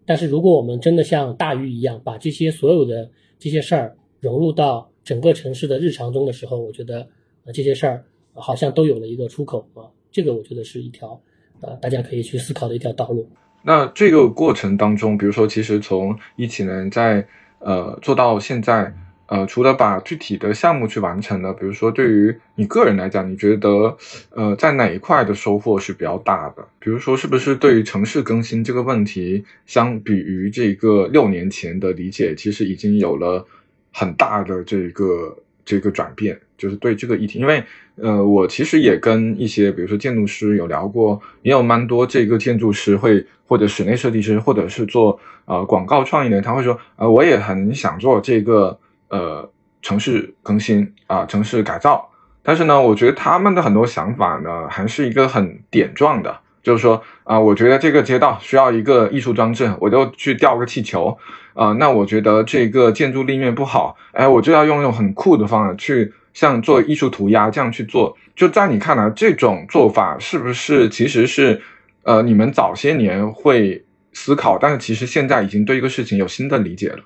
[0.05, 7.01] 但是如果我们真的像大鱼一样把这些所有的这些事儿融入到整个城市的日常中的时候，我觉得
[7.43, 8.01] 啊这些事儿
[8.33, 11.19] 好像都有了一个出口啊，这个我觉得是一条
[11.59, 13.27] 呃大家可以去思考的一条道路。
[13.63, 17.27] 那这个过程当中，比如说，其实从一起人在
[17.59, 18.91] 呃做到现在，
[19.27, 23.95] 呃，除了把具体的项目去完成了，比如说对于你个人来讲，你觉得
[24.31, 26.67] 呃在哪一块的收获是比较大的？
[26.79, 33.45] 比如说，是不是对于城市更新这个问题，相比于这个六年前的理解，其实已经有了
[33.91, 36.39] 很大的这个这个转变？
[36.57, 37.63] 就是对这个议题，因为
[37.95, 49.49] 呃，我其实也跟一些比如说建筑师有聊过，也有蛮多这个建筑师会或者室内设计师，或者是做呃广告创意的，他会说，呃，我也很想做这个呃
[49.81, 52.07] 城市更新啊，城市改造，
[52.43, 61.17] 但是呢，我觉得他们的很多想法呢，还是一个很点状的，就是说啊，我觉得这个街道需要一个艺术装置，我就去吊个气球
[61.53, 66.13] 啊，那我觉得这个建筑立面不好，哎，我就要用用很酷的方法去。
[66.33, 71.61] 像做艺术涂鸦这样去做，就在你看来，这种做法是不是其实是，
[72.03, 76.99] 呃，你们早些年会思考，但是其实现在已经对一个事情有新的理解了。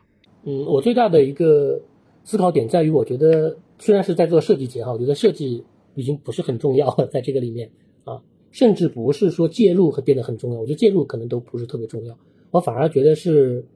[0.44, 1.82] 嗯，我最大的一个
[2.24, 5.66] 思考点在于，我觉得虽然是在做设计节哈，我觉得设计
[5.96, 7.68] 已经不是很重要了，在这个里面
[8.04, 8.22] 啊，
[8.56, 12.18] 甚至不是说介入会变得很重要，我觉得介入可能都不是特别重要，
[12.50, 13.68] 我反而觉得是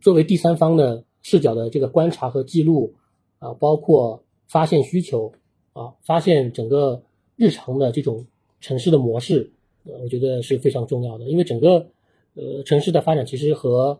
[0.00, 2.92] 作为第三方的视角的这个观察和记录
[3.38, 4.22] 啊，包括。
[4.48, 5.32] 发现需求，
[5.72, 7.02] 啊，发现整个
[7.34, 8.26] 日常的这种
[8.60, 9.50] 城市的模式，
[9.84, 11.28] 呃，我觉得是非常重要的。
[11.28, 11.88] 因为整个，
[12.34, 13.98] 呃，城市的发展其实和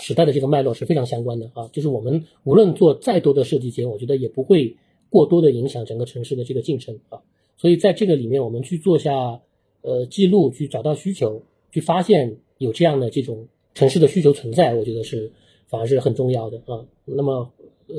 [0.00, 1.70] 时代的这个脉络是非常相关的啊。
[1.72, 4.76] 就是我们无论做再多的设计节，我觉得也不会
[5.10, 7.22] 过多的影响整个城市的这个进程啊。
[7.56, 9.40] 所以在这个里面，我们去做下，
[9.84, 15.30] 呃，记录，去找到需求，去发现有这样的这种城市的需求存在，我觉得是
[15.68, 16.84] 反而是很重要的啊。
[17.04, 17.48] 那么，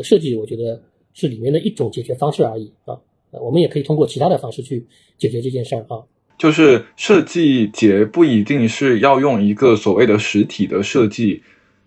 [0.04, 0.84] 设计，我觉得。
[1.18, 3.00] 是里面的一种解决方式而已啊，
[3.32, 4.86] 我们也可以通过其他的方式去
[5.18, 6.04] 解决这件事儿啊。
[6.38, 11.42] 就是设计节不一定是要用一个所谓的实体的设计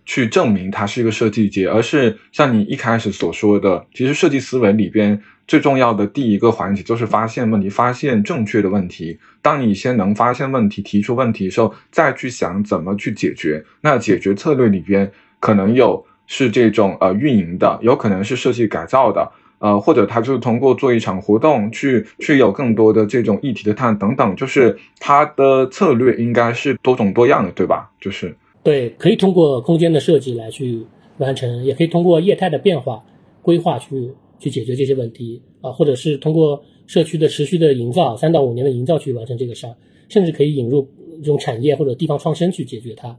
[0.09, 9.19] 去证明它是一个设计节，而是像你一开始所说的，其实设计思维里边最重要的第一个环节就是发现问题，发现正确的问题。
[9.43, 13.63] 当你先能发现问题、提出问题的时候，再去想怎么去解决。
[13.81, 16.03] 那解决策略里边可能有。
[16.31, 27.89] 是这种呃运营的，有可能是设计改造的，呃，或者他就是通过做一场活动去去有更多的这种议题的探等等，就是他的策略应该是多种多样的，对吧？
[27.99, 28.37] 就是
[28.69, 30.85] 对，可以通过空间的设计来去
[31.17, 33.03] 完成，也可以通过业态的变化
[33.41, 39.75] 规划去去解决这些问题啊，或者是通过社区的持续的营造，三到五年的营造去完成这个事儿，
[40.07, 43.17] 甚至可以引入这种产业或者地方创新去解决它，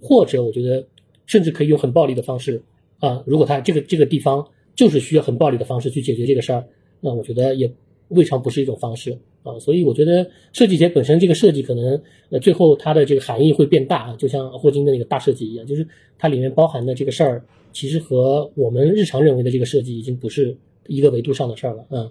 [0.00, 0.86] 或者我觉得。
[1.24, 2.60] 甚至可以用很暴力的方式
[2.98, 3.22] 啊！
[3.24, 6.62] 如果他这个这个地方就是需要很暴力的方式去解决这个事儿，
[7.00, 7.72] 那我觉得也
[8.14, 9.58] 未尝不是一种方式啊！
[9.58, 15.86] 所以我觉得设计节本身这个设计可能呃最后它的这个含义会变大，就像霍金的那个大设计一样，就是
[16.18, 21.84] 它里面包含的这个事儿，其实和我们日常认为的这个设计已经不是一个维度上的事儿了。
[21.90, 22.10] 嗯，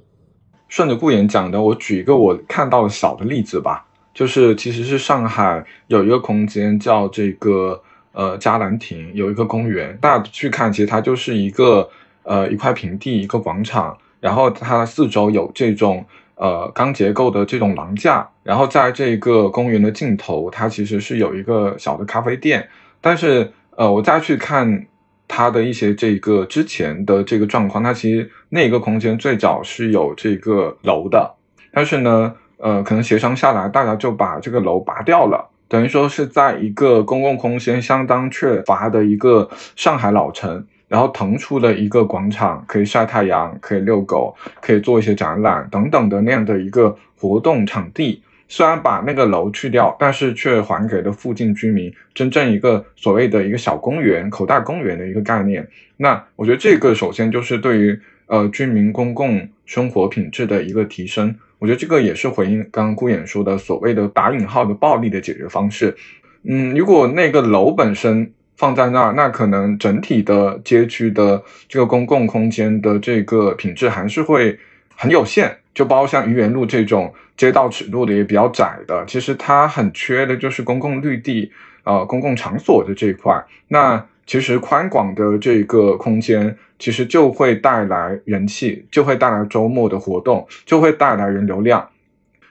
[0.68, 7.82] 顺着顾言讲的，我举一个我看到的小的例子吧，就是其实是上海有一个空间叫这个。
[8.14, 11.90] 呃，嘉兰亭有一个公园，大家去看，其实它就是一个
[12.24, 16.06] 呃一块平地，一个广场，然后它四周有这种
[16.36, 22.70] 呃钢结构的这种廊架，然后在这个公园的尽头，它其实是有一个小的咖啡店。
[23.02, 24.86] 但是呃，我再去看
[25.28, 31.36] 它的一些这个之前的这个状况，它其实那个空间最早是有这个楼的，
[31.74, 35.50] 但是呢，呃，可能协商下来，大家就把这个楼拔掉了。
[35.68, 48.22] 等于说是在一个公共空间相当缺乏的一个上海老城，然后腾出了一个广场，可以晒太阳，可以遛狗，可以做一些展览等等的那样的一个活动场地。
[48.50, 55.66] 虽然把那个楼去掉，但是却还给了附近居民真正一个所谓的一个小公园、口袋公园的一个概念。
[55.96, 61.34] 那我觉得这个首先就是对于呃居民公共生活品质的一个提升。
[61.60, 65.96] 我觉得这个也是回应刚刚顾衍说的所谓的打引号的暴力的解决方式。
[66.44, 74.56] 嗯，如果那个楼本身放在那儿，那可能整体的街区的这个公共空间的这个品质还是会
[74.96, 75.58] 很有限。
[75.74, 81.52] 就包括像愚园路这种街道尺度的也比较窄的，其实它很缺的就是公共绿地，
[81.86, 83.44] 呃，公共场所的这一块。
[83.70, 91.90] 那其实宽广的这个空间，其实就会带来人气，就会带来周末的活动，就会带来人流量。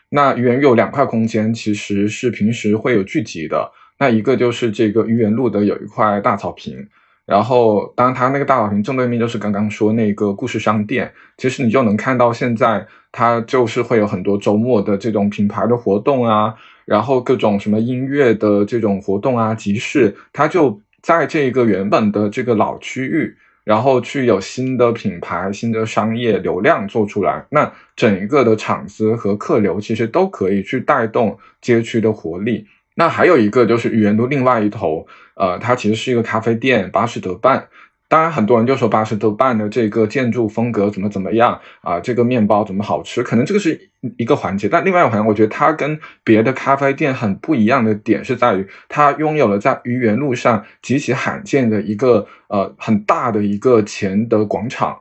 [0.09, 3.71] 那愚园有两块空间，其实是平时会有聚集的。
[4.01, 6.89] 那一个就是这个愚园路的有一块大草坪，
[7.27, 23.37] 然后当然它那个大草坪正对面就是刚刚说那个故事商店，其实你就能看到现在它就是会有很多周末的这种品牌的活动啊，然后各种什么音乐的这种活动啊集市，它就在这个原本的这个老区域。
[23.63, 32.67] 然后去有新的品牌、新的商业流量做出来，那整一个的场子和客流其实都可以去带动街区的活力。
[33.01, 37.69] 那还有一个就是愚园路另外一头，呃，它其实是一个咖啡店，巴士德办。
[38.09, 41.99] 当然，很多人就说巴士德办的这个建筑风格怎么怎么样啊？
[41.99, 43.23] 这个面包怎么好吃？
[43.23, 43.89] 可能这个是
[44.19, 55.01] 一个环节，但另外一个环节，我觉得它跟别的咖啡店很不一样的点是在于，它拥有了在愚园路上极其罕见的一个呃很大的一个前的广场。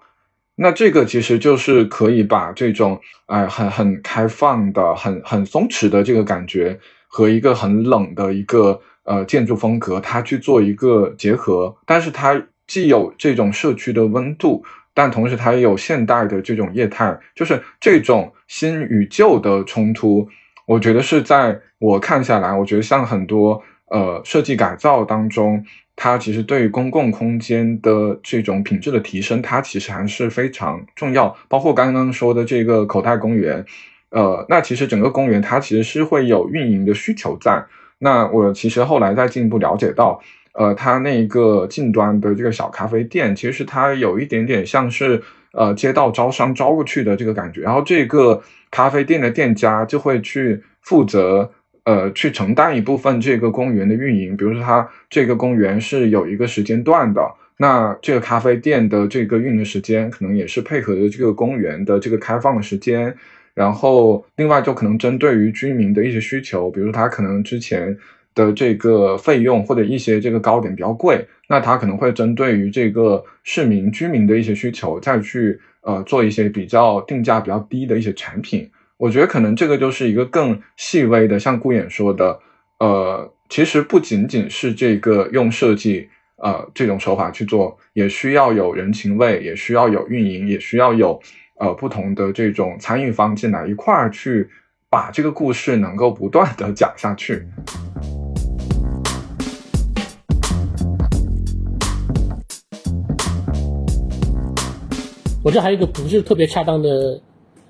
[0.55, 6.79] 那这个其实就是可以把这种哎很很开放的、很很松弛的这个感觉
[7.09, 12.41] 和一个很冷的一个呃建筑风格，它去做一个结合，但是它。
[12.69, 20.29] 既有这种社区的温度，但同时它也有现代的这种业态，就是这种新与旧的冲突。
[20.67, 31.35] 我觉得是在我看下来，我觉得像很多呃设计改造当中，它其实对于公共空间的这种品质的提升，它其实还是非常重要。
[31.47, 33.65] 包括刚刚说的这个口袋公园，
[34.11, 37.65] 呃，那其实整个公园它其实是会有运营的需求在。
[37.99, 40.21] 那我其实后来再进一步了解到。
[40.51, 45.21] 呃，它那个近端的这个小咖啡店，其实它有一点点像是
[45.53, 48.41] 呃街道招商招过去的这个感觉，然后这个
[48.71, 51.49] 咖啡店的店家就会去负责
[51.83, 57.21] 呃去承担一部分这个公园的运营，比如说它这个公园是有一个时间段的，
[57.57, 63.15] 那这个咖啡店的这个运营时间可能也是配合的这个公园的这个开放的时间，
[63.59, 67.97] 然后另外就可能针对于居民的一些需求，比如他可能之前。
[68.35, 78.69] 的这个费用或者一些这个高点比较贵，那他可能会针对于这个市民居民的一些需求，再去呃做一些比较定价比较低的一些产品。
[78.97, 82.39] 我觉得可能这个就是一个更细微的，像顾衍说的，
[82.79, 86.07] 呃，其实不仅仅是这个用设计
[86.37, 91.19] 呃这种手法去做，也需要有人情味，也需要有运营，也需要有
[91.59, 94.49] 呃不同的这种参与方进来一块儿去
[94.89, 97.45] 把这个故事能够不断的讲下去。
[105.43, 107.21] 我这还有一个不是特别恰当的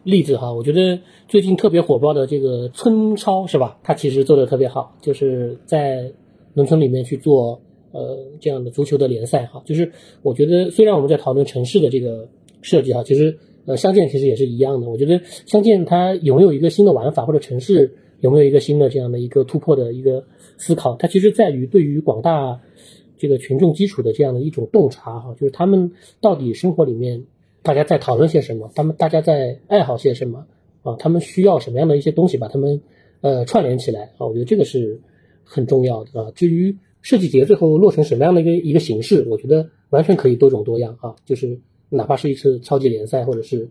[0.04, 3.78] 例子哈，我觉得最近特别火爆的这个村超是吧？
[3.84, 6.12] 它其实做的特别好，就是在
[6.54, 7.60] 农村里面去做
[7.92, 9.62] 呃这样的足球的联赛哈。
[9.66, 12.28] 就是我觉得虽然我们在讨论城市的这个
[12.62, 14.89] 设计哈，其实呃相见其实也是一样的。
[14.89, 20.24] 我觉得相见它有没有一个新的玩法，或者城市有没有一个新的这样的一个突破的一个
[20.57, 22.60] 思考，它其实在于对于广大
[23.18, 25.91] 这个群众基础的这样的一种洞察哈，就是他们
[26.22, 27.26] 到底生活里面。
[27.62, 28.72] 大家在讨论些什么？
[28.74, 30.47] 他们大家在爱好些什么？
[30.82, 32.82] 啊，他们需要什么样的一些东西，把他们
[33.20, 34.26] 呃串联起来啊？
[34.26, 35.01] 我觉得这个是
[35.43, 36.32] 很重要的啊。
[36.34, 41.14] 至于设计节最后落成什么样的一个一个形式，我觉得完全可以多种多样啊。
[41.26, 41.60] 就是
[41.90, 43.68] 哪怕是一次超级联赛，或者是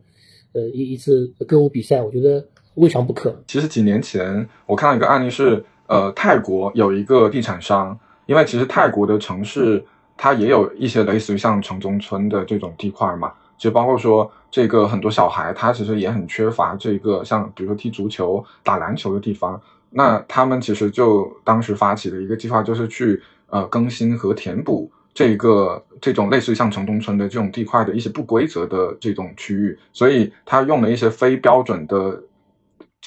[0.53, 2.45] 呃一一次歌舞比赛，我觉得
[2.75, 3.35] 未尝不可。
[3.47, 9.85] 其实几年前我看到一个案例是，呃，泰国有一个地产商，因为其实泰国的城市
[10.17, 13.33] 它也有一些类似于像城中村的这种地块嘛。
[13.57, 19.61] 就包括说，这个很多小孩他其实也很缺乏这个像比如说踢足球、打篮球的地方。
[19.91, 29.79] 那他们其实就当时发起的一个计划，就是去呃更新和填补这个这种类似于像城中村的这种地块的一些不规则的这种区域。
[29.93, 32.23] 所以他用了一些非标准的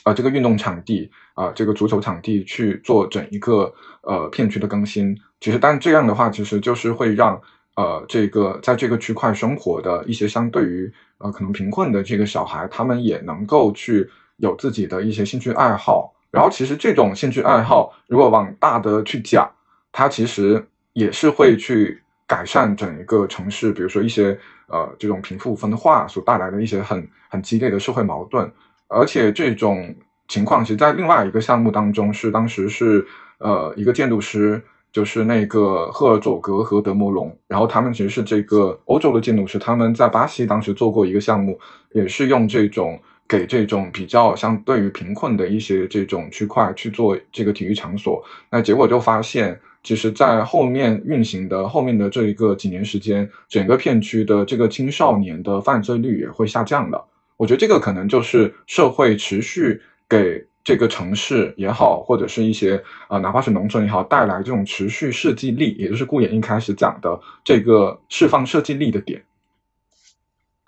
[0.04, 3.74] 呃这个运动场地啊，这个足球场地去做整一个
[4.04, 5.18] 呃片区的更新。
[5.39, 7.41] 其实，但这样的话，其实就是会让。
[7.76, 16.14] 呃，这个在这个区块生活的一些相对于呃可能贫困的这个小孩，他们也能够去有自己的一些兴趣爱好。
[16.32, 19.49] 然后，其实这种兴趣爱好，如果往大的去讲，
[19.93, 24.37] 它其实也是会去改善整一个城市，比如说一些
[24.67, 28.51] 呃这种贫富分化所带来的一些很很激烈的社会矛盾。
[28.87, 29.95] 而且这种
[30.27, 33.05] 情况，其实在另外一个项目当中，是当时是
[33.39, 34.61] 呃一个建筑师。
[34.93, 41.57] 就是那个赫尔佐格和德摩龙，然后他们其实是这个欧洲的建筑师，他们在巴西当时做过一个项目，
[41.93, 48.21] 也是用这种给这种比较相对于贫困的一些这种区块去做这个体育场所。
[48.49, 57.03] 那结果就发现，其实在后面运行的后面的这一个几年时间，整个片区的这个青少年的犯罪率也会下降的。
[57.38, 69.23] 我觉得这个可能就是社会持续给这个城市也好，或者是一些呃哪怕是农村也好，带来这种持续设计力，也就是顾衍一开始讲的这个释放设计力的点。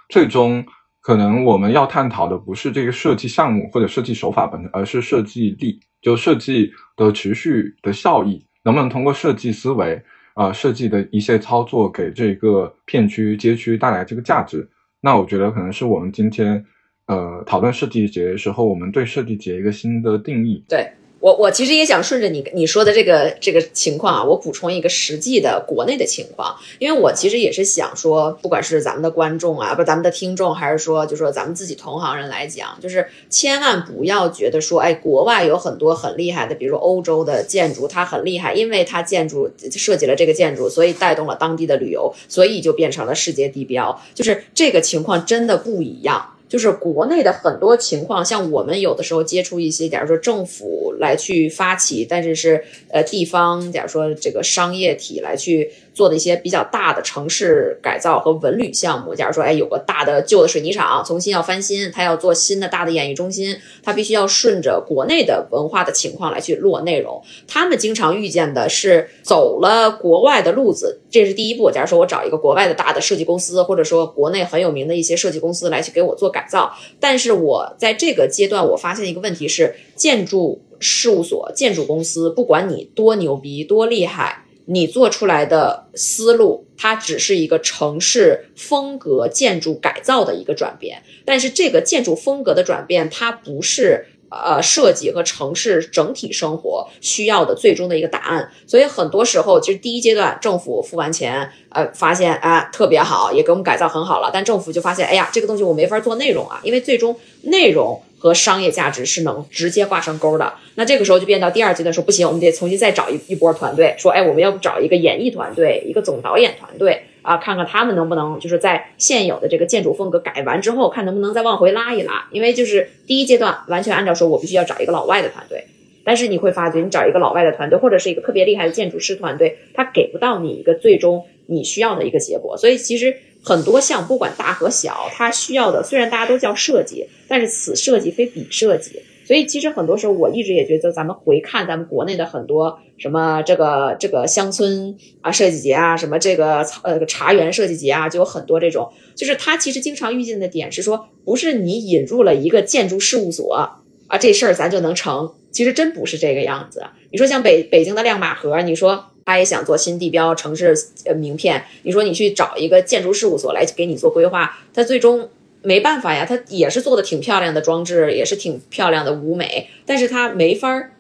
[0.10, 0.66] 最终，
[1.02, 10.02] 可能我们要探讨的不是这个设计项目或者设计手法本身，而是设计力，就设计的持续的效益，能不能通过设计思维
[10.34, 14.68] 啊，设计的一些操作给这个片区街区带来这个价值。
[15.02, 16.66] 那我觉得可能是我们今天，
[17.08, 20.64] 呃，讨论设计节的时候，我们对设计节一个新的定义。
[20.68, 20.90] 对
[21.24, 46.32] 我，我其实也想顺着你你说的这个这个情况啊，我补充一个实际的国内的情况，因为我其实也是想说，不管是咱们的观众啊，不咱们的听众，还是说就说咱们自己同行人来讲，就是千万不要觉得说，哎，国外有很多很厉害的，比如说欧洲的建筑，它很厉害，因为它建筑设计了这个建筑，所以带动了当地的旅游，所以就变成了世界地标，就是这个情况真的不一样。
[46.54, 67.22] 就是国内的很多情况，像我们有的时候接触一些，假如说政府来去发起，但是是呃地方，假如说这个商业体来去做的一些比较大的城市改造和文旅项目，假如说哎有个大的旧的水泥厂重新要翻新，它要做新的大的演艺中心，它必须要顺着国内的文化的情况来去落内容。
[67.48, 71.70] 他们经常遇见的是走了国外的路子，这是第一步。
[71.70, 94.08] 假如说我找一个国外的大的设计公司，或者说国内很有名的一些设计公司来去给我做改造，但是我在这个阶段，我发现一个问题是，建筑事务所、建筑公司，不管你多牛逼、多厉害，你做出来的思路，它只是一个城市风格建筑改造的一个转变，但是这个建筑风格的转变，它不是。
[94.46, 110.54] 呃，设计和城市整体生活需要的最终的一个答案，所以很多时候，其实第一阶段政府付完钱，呃，发现啊特别好，也给我们改造很好了，但政府就发现，哎呀，这个东西我没法做内容啊，因为最终内容和商业价值是能直接挂上钩的。
[110.76, 117.04] 那这个时候就变到第二阶段，说不行，我们得重新再找一一波团队，说，哎，我们要不找一个演艺团队，一个总导演团队。
[117.24, 122.28] 啊，看看他们能不能就是在现有的这个建筑风格改完之后，看能不能再往回拉一拉。
[122.32, 125.66] 因为就是第一阶段完全按照说，我必须要找一个老外的团队，
[126.04, 132.56] 但是你会发觉，你找一个老外的团队，或者是一个特别厉害的建筑师团队，他给不到你一个最终你需要的一个结果。
[132.58, 139.02] 所以其实很多项不管大和小，它需要的虽然大家都叫设计，但是此设计非彼设计。
[139.26, 156.84] 所以其实很多时候，我一直也觉得，咱们回看咱们国内的很多什么这个这个乡村啊设计节啊，什么这个呃茶园设计节啊，就有很多这种，就是他其实经常遇见的点是说，不是你引入了一个建筑事务所啊，这事儿咱就能成，其实真不是这个样子。
[157.12, 165.30] 你说像北北京的亮马河，你说他也想做新地标城市呃名片，你说你去找一个建筑事务所来给你做规划，他最终。
[165.64, 170.92] 没办法呀，它也是做的挺漂亮的装置，也是挺漂亮的舞美，但是它没法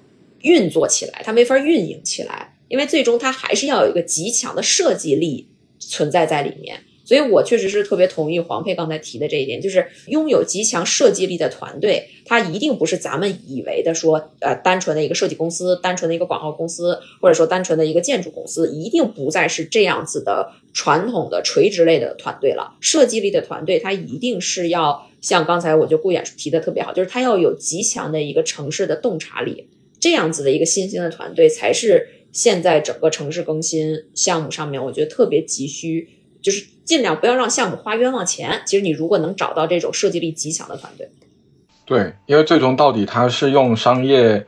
[0.41, 5.47] 运作起来，它没法运营起来，因为最终它还是要有一个极强的设计力
[5.79, 6.79] 存在在里面。
[7.13, 22.73] 所以我确实是特别同意黄佩刚才提的这一点，就是拥有极强设计力的团队，它一定不是咱们以为的说，呃，单纯的一个设计公司，单纯的一个广告公司，或者说单纯的一个建筑公司，一定不再是这样子的传统的垂直类的团队了。
[22.81, 29.67] 设计力的团队，它一定是要像刚才我就顾衍提的特别好，就是它要有极强的一个城市的洞察力，
[29.99, 36.09] 这样子的一个新兴的团队，才是现在整个城市更新项目上面，我觉得特别急需。
[36.43, 38.61] 就是尽量不要让项目花冤枉钱。
[38.65, 41.09] 其实你如果能找到这种设计力极强的团队，
[41.85, 44.45] 对，因为最终到底他是用商业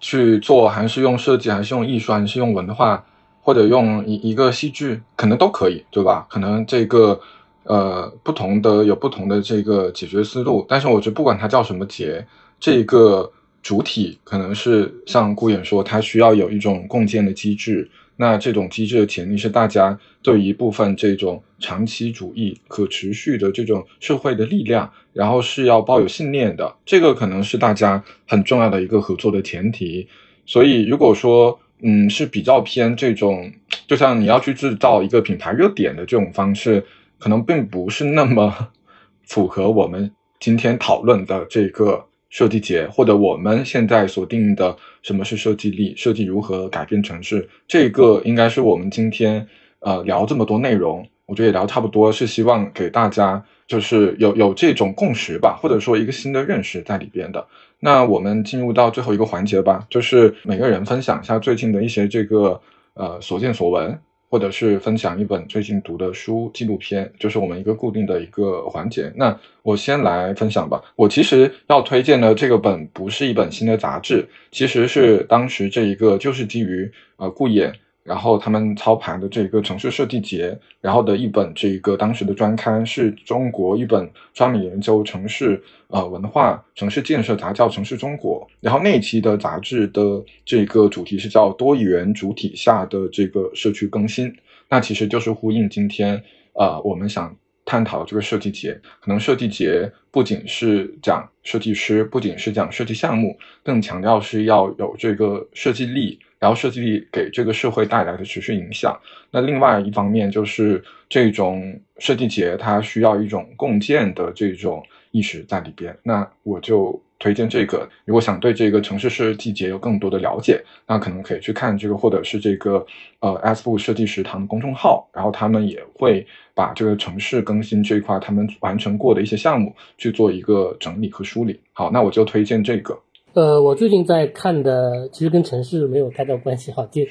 [0.00, 3.06] 去做，还是用设计，还是用艺术，还是用文化，
[3.40, 6.26] 或者用一一个戏剧，可能都可以，对吧？
[6.28, 7.20] 可能这个
[7.62, 10.66] 呃不同的有不同的这个解决思路。
[10.68, 12.26] 但是我觉得不管它叫什么节，
[12.58, 13.30] 这个
[13.62, 17.90] 主体可能是像顾衍说，它需要有一种共建的机制。
[18.16, 30.06] 那这种机制的潜力是大家对一部分这种长期主义、可持续的这种社会的力量，然后是要抱有信念的，这个可能是大家很重要的一个合作的前提。
[30.46, 33.50] 所以，如果说嗯是比较偏这种，
[33.88, 36.84] 就像你要去制造一个品牌热点的这种方式，
[37.18, 38.68] 可能并不是那么
[39.26, 42.06] 符合我们今天讨论的这个。
[42.30, 49.46] 设计节，或者我们现在所定的什么是设计力，设计如何改变城市，这个应该是我们今天
[49.80, 57.46] 呃聊这么多内容，我觉得也聊差不多，是希望给大家就是有有这种共识吧，或者说一个新的认识在里边的。
[57.80, 62.58] 那我们进入到最后一个环节吧，就是每个人分享一下最近的一些这个
[62.94, 64.00] 呃所见所闻。
[64.34, 69.12] 或者是分享一本最近读的书纪录片，就是我们一个固定的一个环节。
[69.14, 70.82] 那我先来分享吧。
[70.96, 77.72] 我其实要推荐的这个本不是一本新的杂志，其实是当时这一个就是基于呃顾衍。
[78.04, 88.46] 然后他们操盘的这个城市设计节，然后的一本这个当时的专刊是中国一本专门研究城市呃文化、城市建设杂叫《城市中国》。
[88.60, 94.30] 然后那一期的杂志的这个主题是叫多元主体下的这个社区更新。
[94.68, 97.34] 那其实就是呼应今天呃我们想
[97.64, 98.78] 探讨这个设计节。
[99.00, 106.18] 可能设计节不仅是讲设计师，不仅是讲设计项目，更强调是要有这个设计力。
[106.44, 108.94] 然后设计力给这个社会带来的持续影响。
[109.30, 115.96] 那另外一方面就是这种设计节，它需要一种共建的这种意识在里边。
[116.02, 117.88] 那我就推荐这个。
[118.04, 122.86] 如果想对这个城市设计节有更多的了解，那可能可以去看这个，或者是这个
[123.20, 125.08] 呃 S 部设计食堂的公众号。
[125.14, 131.58] 然后他们也会把这个城市更新这一块他们完成过的一些项目去做一个整理和梳理。
[131.72, 133.00] 好，那我就推荐这个。
[133.34, 136.86] 呃，我最近在看的，其实跟城市没有太大关系哈。
[136.86, 137.02] 就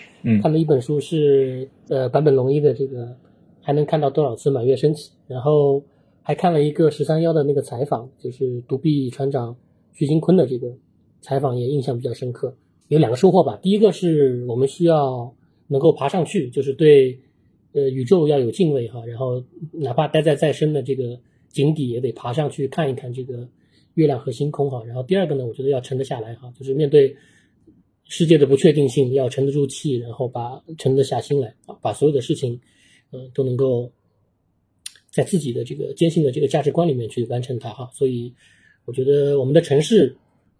[0.41, 3.17] 看的一本书是呃坂本龙一的这个，
[3.59, 5.11] 还能看到多少次满月升起。
[5.27, 5.83] 然后
[6.21, 9.57] 还看了一个十三幺的那个采访，就是独臂船长
[9.91, 10.69] 徐金坤的这个
[11.19, 12.55] 采访，也印象比较深刻。
[12.87, 13.59] 有两个收获吧。
[13.61, 15.35] 第一个是我们需要
[15.67, 17.19] 能够爬上去，就是对
[17.73, 19.05] 呃宇宙要有敬畏哈。
[19.05, 19.43] 然后
[19.73, 21.19] 哪怕待在再深的这个
[21.49, 23.45] 井底，也得爬上去看一看这个。
[23.95, 27.15] 月亮和星空哈，然后第二个呢，我觉得要沉得下来哈，就是面对
[28.05, 32.59] 世界的不确定性，要沉得住气，然后把沉得下心来啊，把所有的事情，
[33.11, 33.91] 呃，都能够
[35.11, 37.89] 在自己的这个坚信的这个价值观里面去完成它哈。
[37.93, 38.33] 所以
[38.85, 40.15] 我觉得我们的城市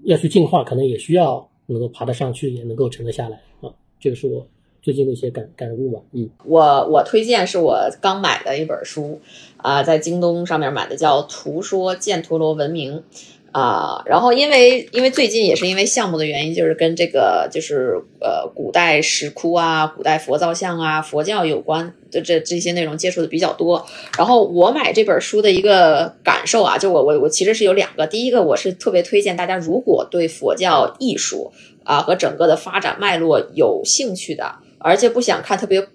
[0.05, 3.73] 要去进化，可能也需要能够爬得上去，也能够沉得下来啊。
[3.99, 4.47] 这个是我
[4.83, 6.01] 最近的一些感感悟吧。
[6.11, 9.19] 嗯，我我推荐是我刚买的一本书。
[9.57, 12.97] 啊，在京东上面买的叫《图说犍陀罗文明》，
[13.53, 23.85] 啊，然后因为因为最近也是因为项目的原因，就是跟这个就是呃古代石窟啊、古代佛造像啊、佛教有关的这这些内容接触的比较多。
[24.17, 31.53] 然后我买这本书的一个感受啊，就我我我其实是有两个，第一个我是特别推荐大家，如果对佛教艺术
[31.85, 35.87] 啊和整个的发展脉络有兴趣的，而且不想看特别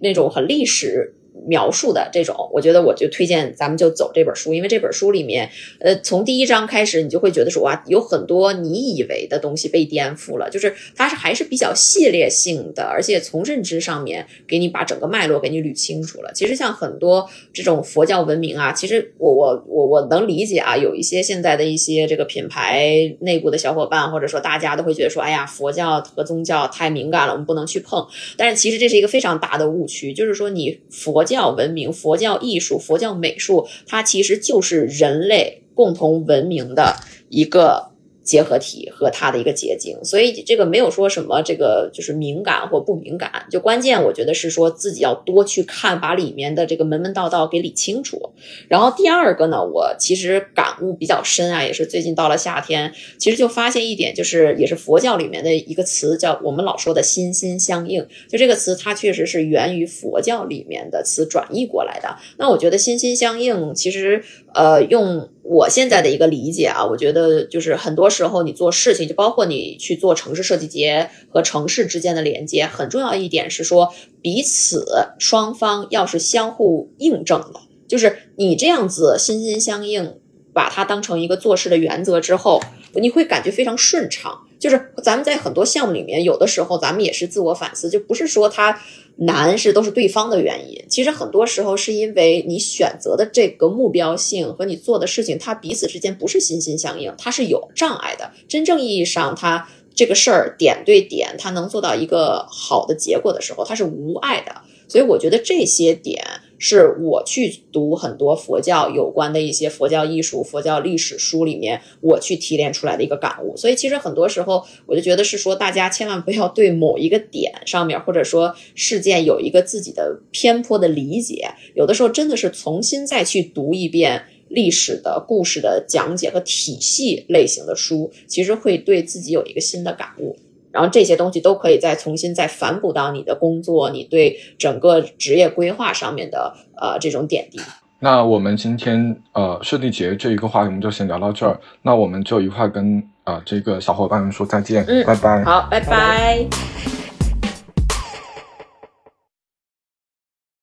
[0.00, 1.14] 那种很历史。
[1.46, 16.32] 描述的这种，我觉得我就推荐咱们就走这本书，因为这本书里面，呃，从第一章开始，你就会觉得说哇，有很多你以为的东西被颠覆了，就是它是还是比较系列性的，而且从认知上面给你把整个脉络给你捋清楚了。
[16.34, 28.04] 其实像很多这种佛教文明啊，其实我我我我能理解啊，有一些现在的一些这个品牌内部的小伙伴，或者说大家都会觉得说，哎呀，佛教和宗教太敏感了，我们不能去碰。
[28.36, 31.35] 但是其实这是一个非常大的误区，就是说你佛教。
[31.36, 36.96] 教文明、佛教艺术、佛教美术，它其实就是人类共同文明的
[37.28, 37.95] 一个。
[38.26, 48.32] 结合体和它的一个结晶，所以这个没有说什么这个就是敏感或不敏感，就关键我觉得是说自己要多去看，把里面的这个门门道道给理清楚。
[48.68, 58.04] 然后第二个呢，我其实感悟比较深啊，也是最近到了夏天，其实就发现一点，就是也是佛教里面的一个词，叫我们老说的心心相印。
[58.28, 62.16] 就这个词，它确实是源于佛教里面的词转译过来的。
[62.38, 64.24] 那我觉得心心相印，其实
[64.56, 65.28] 呃用。
[65.48, 74.84] 我现在的一个理解啊，我觉得就是很多时候你做事情，就包括你去做城市设计节和城市之间的连接，很重要一点是说彼此
[75.20, 80.14] 双方要是相互印证的，就是你这样子心心相印，
[80.52, 82.60] 把它当成一个做事的原则之后，
[82.94, 84.36] 你会感觉非常顺畅。
[84.58, 88.80] 就是咱们在很多项目里面，有的时候咱们也是自我反思，就不是说它。
[89.18, 98.30] 难是都是对方的原因，其实很多时候是因为你选择的这个目标性和你做的事情，它彼此之间不是心心相印，它是有障碍的。
[98.46, 104.54] 真正意义上，它这个事儿点对点，它能做到一个好的结果的时候，它是无碍的。
[104.88, 106.22] 所以我觉得这些点。
[106.58, 113.56] 是我去读很多佛教有关的一些佛教艺术、佛教历史书里面，我去提炼出来的一个感悟。
[113.56, 121.50] 所以其实很多时候，我就觉得是说，大家千万不要对某一个点上面，或者说事件有一个自己的偏颇的理解。
[121.74, 130.36] 有的时候真的是重新再去读一遍历史的故事的讲解和体系类型的书，其实会对自己有一个新的感悟。
[130.76, 137.58] 然后这些东西都可以再重新再反哺到你的工作，你对整个职业规划上面的呃这种点滴。
[137.98, 141.58] 那我们今天呃设计节这一个话题我们就先聊到这儿。
[141.80, 145.42] 那我们就一块跟呃这个小伙伴们说再见，嗯，拜拜。
[145.44, 146.95] 好，拜拜。